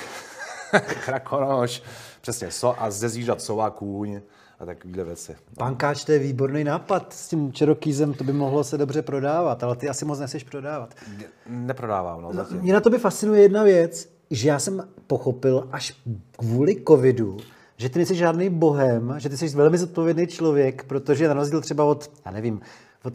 [1.06, 1.84] krakonoš,
[2.22, 4.22] přesně, so, a ze zvířat sova, kůň
[4.60, 5.32] a takovéhle věci.
[5.32, 5.56] No.
[5.58, 9.76] Pankáč, to je výborný nápad s tím čerokýzem, to by mohlo se dobře prodávat, ale
[9.76, 10.96] ty asi moc neseš prodávat.
[11.18, 12.62] Ne, neprodávám, no, zatím.
[12.62, 16.02] Mě na to by fascinuje jedna věc, že já jsem pochopil až
[16.38, 17.38] kvůli covidu,
[17.82, 21.84] že ty nejsi žádný bohem, že ty jsi velmi zodpovědný člověk, protože na rozdíl třeba
[21.84, 22.62] od, já nevím,
[23.04, 23.14] od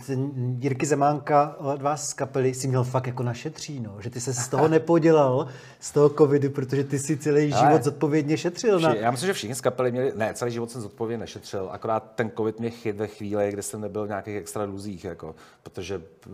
[0.58, 3.96] Jirky Zemánka, od vás z kapely, si měl fakt jako našetří, no.
[4.00, 5.48] že ty se z toho nepodělal,
[5.80, 8.80] z toho covidu, protože ty si celý Ale život zodpovědně šetřil.
[8.80, 8.94] Na...
[8.94, 12.30] Já myslím, že všichni z kapely měli, ne, celý život jsem zodpovědně nešetřil, akorát ten
[12.36, 16.32] covid mě chyt ve chvíli, kdy jsem nebyl v nějakých extra luzích, jako, protože uh,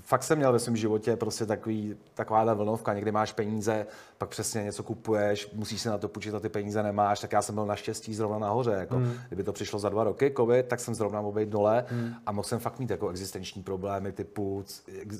[0.00, 3.86] fakt jsem měl ve svém životě prostě takový, taková ta vlnovka, někdy máš peníze,
[4.18, 7.42] pak přesně něco kupuješ, musíš si na to půjčit a ty peníze nemáš, tak já
[7.42, 8.70] jsem byl naštěstí zrovna nahoře.
[8.70, 8.96] Jako.
[8.96, 9.12] Hmm.
[9.28, 12.14] Kdyby to přišlo za dva roky, covid, tak jsem zrovna mohl být dole hmm.
[12.26, 14.64] a mohl jsem fakt mít jako existenční problémy typu,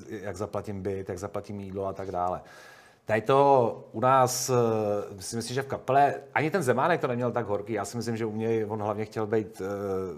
[0.09, 2.41] jak zaplatím byt, jak zaplatím jídlo a tak dále.
[3.05, 4.51] Tady to u nás,
[5.19, 7.73] si myslím, že v kapele, ani ten Zemánek to neměl tak horký.
[7.73, 9.67] Já si myslím, že u něj on hlavně chtěl být uh,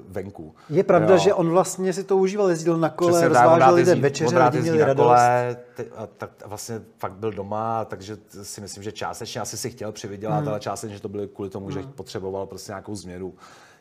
[0.08, 0.56] venku.
[0.70, 1.20] Je pravda, jo.
[1.20, 4.84] že on vlastně si to užíval, jezdil na kole, Přesně, rozvážel lidem večeře, lidi měli
[4.84, 5.06] radost.
[5.06, 5.58] Kole,
[5.96, 10.40] a tak vlastně fakt byl doma, takže si myslím, že částečně asi si chtěl přivydělat,
[10.40, 10.48] hmm.
[10.48, 11.92] ale částečně že to bylo kvůli tomu, že hmm.
[11.92, 13.34] potřeboval prostě nějakou změnu,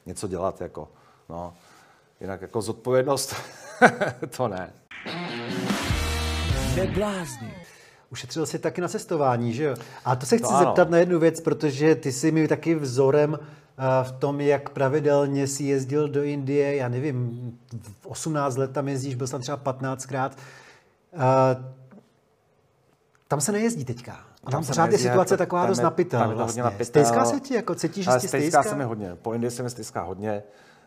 [0.07, 0.61] něco dělat.
[0.61, 0.89] Jako,
[1.29, 1.55] no.
[2.21, 3.35] Jinak jako zodpovědnost,
[4.37, 4.73] to ne.
[6.77, 7.55] Neblázni.
[8.11, 9.75] Ušetřil si taky na cestování, že jo?
[10.05, 13.39] A to se chci to zeptat na jednu věc, protože ty jsi mi taky vzorem
[13.39, 17.59] eh, v tom, jak pravidelně si jezdil do Indie, já nevím,
[18.05, 20.31] 18 let tam jezdíš, byl jsem třeba 15krát.
[21.15, 21.65] Eh,
[23.29, 24.13] tam se nejezdí teďka.
[24.13, 26.27] A tam, tam pořád je situace jako, taková dost napitá.
[26.27, 26.63] Vlastně.
[26.83, 28.63] Stejská se ti, jako cítíš, že stejská?
[28.63, 29.15] se mi hodně.
[29.23, 30.43] Po Indii se mi stejská hodně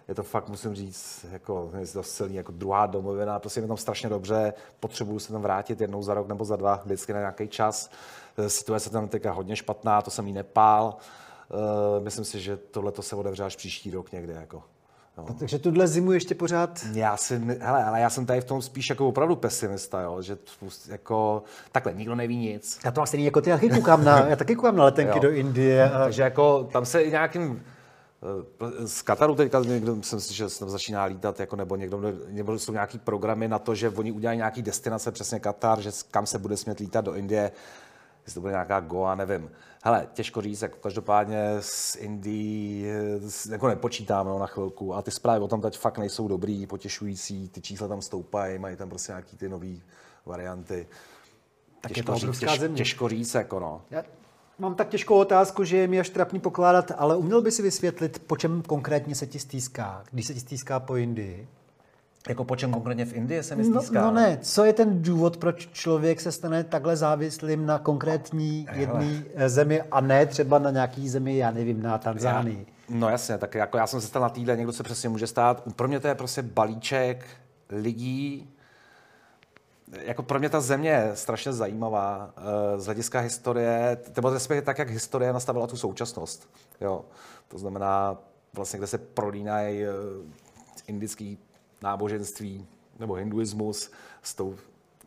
[0.10, 3.78] je to fakt, musím říct, jako, je to silný, jako druhá domovina, prostě je tam
[3.78, 7.48] strašně dobře, potřebuju se tam vrátit jednou za rok nebo za dva, vždycky na nějaký
[7.48, 7.90] čas.
[8.38, 10.98] Eh, situace tam teďka hodně špatná, to jsem jí nepál.
[11.52, 14.34] Uh, myslím si, že tohle se otevře až příští rok někde.
[14.34, 14.64] Jako.
[15.18, 15.26] No.
[15.40, 16.80] Takže tuhle zimu ještě pořád...
[16.94, 20.38] Já si, hele, ale já jsem tady v tom spíš jako opravdu pesimista, jo, že
[20.90, 22.80] jako, takhle, nikdo neví nic.
[22.86, 25.22] Já to asi jako ty, já taky koukám na, já taky koukám na letenky jo.
[25.22, 25.92] do Indie.
[25.92, 26.00] A...
[26.00, 27.62] Takže jako tam se nějakým Eh,
[28.86, 32.72] z Kataru teďka někdo, myslím si, že se začíná lítat, jako, nebo někdo, nebo jsou
[32.72, 36.58] nějaký programy na to, že oni udělají nějaký destinace, přesně Katar, že kam se bude
[36.58, 37.52] smět lítat do Indie,
[38.26, 39.52] jestli to bude nějaká Goa, nevím.
[39.84, 42.92] Hele, těžko říct, jako každopádně z Indii
[43.50, 47.50] jako nepočítám no, na chvilku a ty zprávy o tom teď fakt nejsou dobrý, potěšující,
[47.50, 49.76] ty čísla tam stoupají, mají tam prostě nějaký ty nové
[50.26, 50.88] varianty.
[51.82, 53.82] Tak těžko je to říct, těž, těžko říct, jako no.
[53.92, 54.04] Já
[54.60, 58.22] Mám tak těžkou otázku, že je mi až trapný pokládat, ale uměl by si vysvětlit,
[58.28, 61.48] po čem konkrétně se ti stýská, když se ti stýská po Indii?
[62.30, 64.02] Jako po čem konkrétně v Indii se mi stýská?
[64.02, 68.68] No, no ne, co je ten důvod, proč člověk se stane takhle závislým na konkrétní
[68.74, 72.66] jedné zemi a ne třeba na nějaký zemi, já nevím, na Tanzánii?
[72.90, 75.64] No jasně, tak jako já jsem se stal na týdle, někdo se přesně může stát.
[75.76, 77.26] Pro mě to je prostě balíček
[77.70, 78.50] lidí,
[79.98, 84.78] jako pro mě ta země je strašně zajímavá uh, z hlediska historie, nebo respektive tak,
[84.78, 86.50] jak historie nastavila tu současnost.
[86.82, 87.06] Jo.
[87.48, 88.18] To znamená,
[88.54, 89.90] vlastně, kde se prolínají uh,
[90.88, 91.40] indický
[91.82, 92.68] náboženství
[93.00, 94.56] nebo hinduismus s, tou,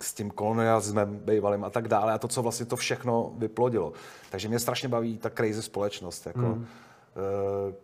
[0.01, 3.93] s tím kolonialismem bývalým a tak dále a to, co vlastně to všechno vyplodilo.
[4.31, 6.67] Takže mě strašně baví ta crazy společnost, jako, mm.
[7.69, 7.75] uh,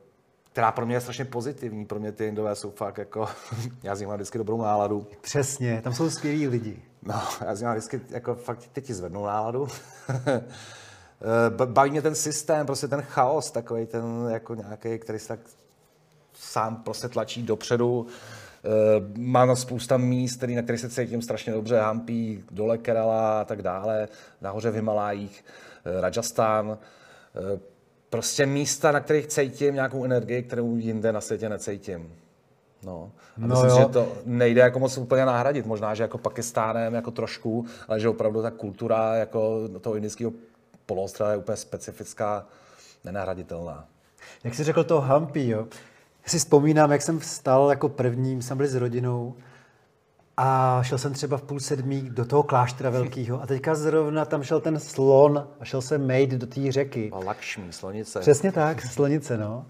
[0.58, 1.84] která pro mě je strašně pozitivní.
[1.84, 3.28] Pro mě ty Indové jsou fakt jako,
[3.82, 5.06] já z nich mám vždycky dobrou náladu.
[5.20, 6.82] Přesně, tam jsou skvělí lidi.
[7.02, 9.68] No, já z nich mám vždycky, jako fakt teď ti zvednou náladu.
[11.60, 15.40] Eh, baví mě ten systém, prostě ten chaos, takový ten jako nějaký, který se tak
[16.34, 18.06] sám prostě tlačí dopředu.
[18.06, 23.40] Eh, má na spousta míst, který, na který se cítím strašně dobře, Hampí, dole Kerala
[23.40, 24.08] a tak dále,
[24.40, 25.44] nahoře v Himalájích,
[25.84, 26.78] eh, Rajasthan.
[28.10, 32.14] Prostě místa, na kterých cítím nějakou energii, kterou jinde na světě necítím.
[32.82, 33.12] No.
[33.36, 33.76] A no myslím, jo.
[33.78, 35.66] že to nejde jako moc úplně nahradit.
[35.66, 40.32] Možná, že jako Pakistánem jako trošku, ale že opravdu ta kultura jako toho indického
[40.86, 42.46] poloostrova je úplně specifická,
[43.04, 43.84] nenahraditelná.
[44.44, 45.66] Jak jsi řekl to Hampi, jo?
[46.24, 49.34] Já si vzpomínám, jak jsem vstal jako první, jsem byl s rodinou
[50.40, 54.42] a šel jsem třeba v půl sedmí do toho kláštera velkého a teďka zrovna tam
[54.42, 57.10] šel ten slon a šel jsem mejt do té řeky.
[57.12, 58.20] A lakšmí, slonice.
[58.20, 59.66] Přesně tak, slonice, no.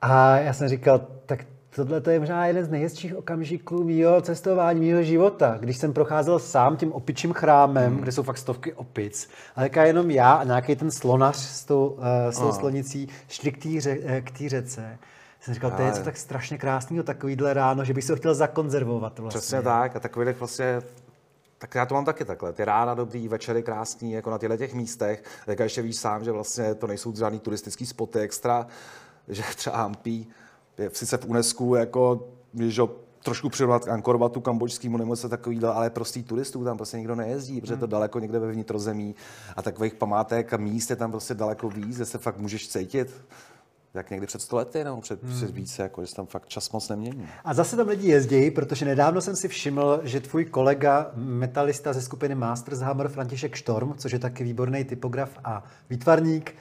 [0.00, 1.44] A já jsem říkal, tak
[1.76, 6.38] tohle to je možná jeden z nejhezčích okamžiků mého cestování, mého života, když jsem procházel
[6.38, 8.00] sám tím opičím chrámem, hmm.
[8.00, 11.86] kde jsou fakt stovky opic, ale jaká jenom já a nějaký ten slonař s tou,
[11.86, 14.98] uh, s tou slonicí šli k té ře, eh, řece.
[15.42, 18.34] Jsem říkal, to je něco tak strašně krásného, takovýhle ráno, že bych se ho chtěl
[18.34, 19.18] zakonzervovat.
[19.18, 19.40] Vlastně.
[19.40, 20.82] Přesně tak, a takových vlastně
[21.58, 22.52] tak já to mám taky takhle.
[22.52, 25.24] Ty rána dobrý, večery krásný, jako na těchto těch místech.
[25.46, 28.66] Tak ještě víš sám, že vlastně to nejsou žádný turistický spoty extra,
[29.28, 30.26] že třeba Hampi
[30.78, 32.28] je sice v UNESCO jako,
[32.66, 32.82] že
[33.24, 37.14] trošku přirovnat k Angkor Watu, kambočskému nebo se takový, ale prostý turistů tam prostě nikdo
[37.14, 37.90] nejezdí, protože to hmm.
[37.90, 39.14] daleko někde ve vnitrozemí
[39.56, 43.24] a takových památek a míst je tam prostě daleko víc, kde se fakt můžeš cítit
[43.94, 45.36] jak někdy před stolety, nebo před, hmm.
[45.36, 47.28] před více, jako, že tam fakt čas moc nemění.
[47.44, 52.02] A zase tam lidi jezdí, protože nedávno jsem si všiml, že tvůj kolega, metalista ze
[52.02, 56.54] skupiny Masters Hammer František Štorm, což je taky výborný typograf a výtvarník,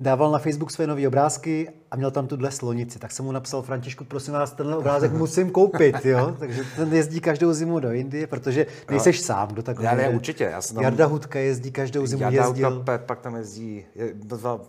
[0.00, 2.98] dával na Facebook své nové obrázky a měl tam tuhle slonici.
[2.98, 6.36] Tak jsem mu napsal, Františku, prosím vás, tenhle obrázek musím koupit, jo?
[6.38, 10.44] Takže ten jezdí každou zimu do Indie, protože nejseš sám, kdo takhle Já ne, určitě.
[10.44, 10.84] Já jsem tam...
[10.84, 12.70] Jarda Hudka jezdí každou zimu, Jarda jezdil.
[12.70, 14.14] Hudka, pak tam jezdí, je,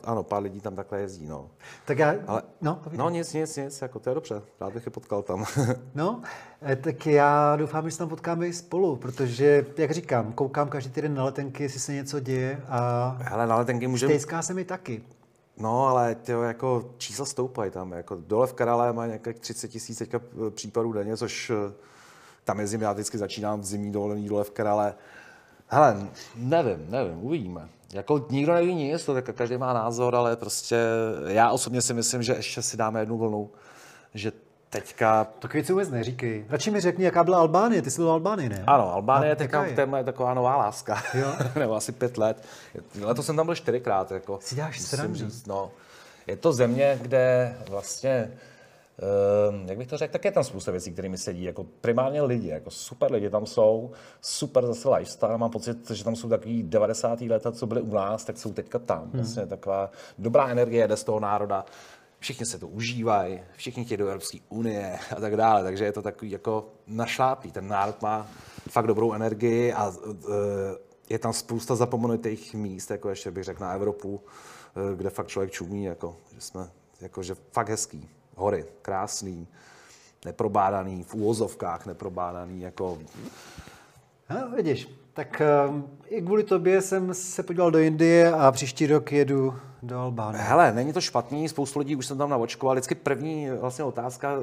[0.03, 1.49] ano, pár lidí tam takhle jezdí, no.
[1.85, 4.91] Tak já, Ale, no, no, nic, nic, nic, jako to je dobře, rád bych je
[4.91, 5.45] potkal tam.
[5.95, 6.21] no,
[6.61, 10.91] eh, tak já doufám, že se tam potkáme i spolu, protože, jak říkám, koukám každý
[10.91, 13.17] týden na letenky, jestli se něco děje a...
[13.21, 14.09] Hele, na letenky můžeme...
[14.09, 15.01] Stejská se mi taky.
[15.59, 17.91] No, ale tyjo, jako čísla stoupají tam.
[17.91, 21.73] Jako dole v Karale má nějakých 30 tisíc eh, případů denně, což eh,
[22.43, 24.95] tam jezdím, já vždycky začínám v zimní dovolený dole v Karale.
[25.67, 27.69] Hele, nevím, nevím, uvidíme.
[27.93, 30.77] Jako nikdo neví nic, to tak každý má názor, ale prostě
[31.27, 33.51] já osobně si myslím, že ještě si dáme jednu vlnu,
[34.13, 34.31] že
[34.69, 35.27] teďka...
[35.39, 36.45] To věci vůbec neříkej.
[36.49, 37.81] Radši mi řekni, jaká byla Albánie.
[37.81, 38.63] Ty jsi byl v Albánii, ne?
[38.67, 41.03] Ano, Albánie je teďka téma je taková nová láska.
[41.13, 41.33] Jo?
[41.59, 42.43] Nebo asi pět let.
[43.01, 44.11] Letos jsem tam byl čtyřikrát.
[44.11, 45.15] Jako, si děláš srandu.
[45.15, 45.71] říct, no.
[46.27, 48.31] Je to země, kde vlastně
[49.49, 52.47] Uh, jak bych to řekl, tak je tam spousta věcí, kterými sedí, jako primárně lidi,
[52.47, 53.91] jako super lidi tam jsou,
[54.21, 57.21] super zase lifestyle, mám pocit, že tam jsou takový 90.
[57.21, 59.11] leta, co byly u nás, tak jsou teďka tam, hmm.
[59.13, 61.65] vlastně taková dobrá energie jde z toho národa,
[62.19, 66.01] všichni se to užívají, všichni chtějí do Evropské unie a tak dále, takže je to
[66.01, 67.51] takový jako našlápí.
[67.51, 68.27] Ten národ má
[68.69, 70.13] fakt dobrou energii a uh,
[71.09, 75.51] je tam spousta zapomenutých míst, jako ještě bych řekl na Evropu, uh, kde fakt člověk
[75.51, 76.69] čumí, jako, že jsme
[77.01, 78.09] jako, že fakt hezký.
[78.35, 79.47] Hory, krásný,
[80.25, 82.99] neprobádaný, v úvozovkách neprobádaný, jako...
[84.29, 89.11] No, vidíš, tak um, i kvůli tobě jsem se podíval do Indie a příští rok
[89.11, 90.43] jedu do Albánie.
[90.43, 92.75] Hele, není to špatný, spoustu lidí už jsem tam navočkoval.
[92.75, 94.33] Vždycky první vlastně otázka,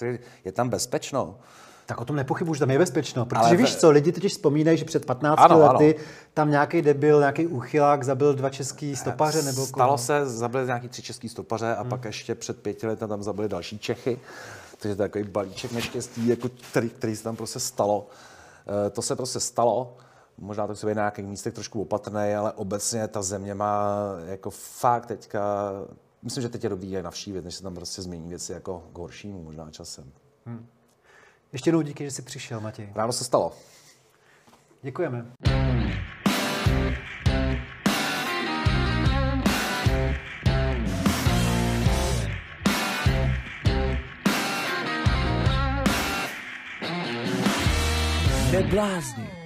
[0.44, 1.38] je tam bezpečno?
[1.86, 3.26] Tak o tom nepochybuji, že tam je bezpečno.
[3.26, 6.04] Protože Ale víš co, lidi totiž vzpomínají, že před 15 ano, lety ano.
[6.34, 9.98] tam nějaký debil, nějaký úchylák zabil dva český stopaře nebo Stalo koho?
[9.98, 11.90] se, zabili nějaký tři český stopaře a hmm.
[11.90, 14.18] pak ještě před pěti lety tam zabili další Čechy.
[14.78, 18.06] Takže to je takový balíček neštěstí, jako který, který se tam prostě stalo.
[18.86, 19.96] E, to se prostě stalo
[20.38, 23.96] možná to chci být na nějakých místech trošku opatrný, ale obecně ta země má
[24.26, 25.72] jako fakt teďka,
[26.22, 28.98] myslím, že teď je dobrý je navštívit, než se tam prostě změní věci jako k
[28.98, 30.12] horšímu možná časem.
[30.46, 30.66] Hmm.
[31.52, 32.92] Ještě jednou díky, že jsi přišel, Matěj.
[32.94, 33.52] Ráno se stalo.
[34.82, 35.26] Děkujeme.
[48.58, 49.37] Neblázni.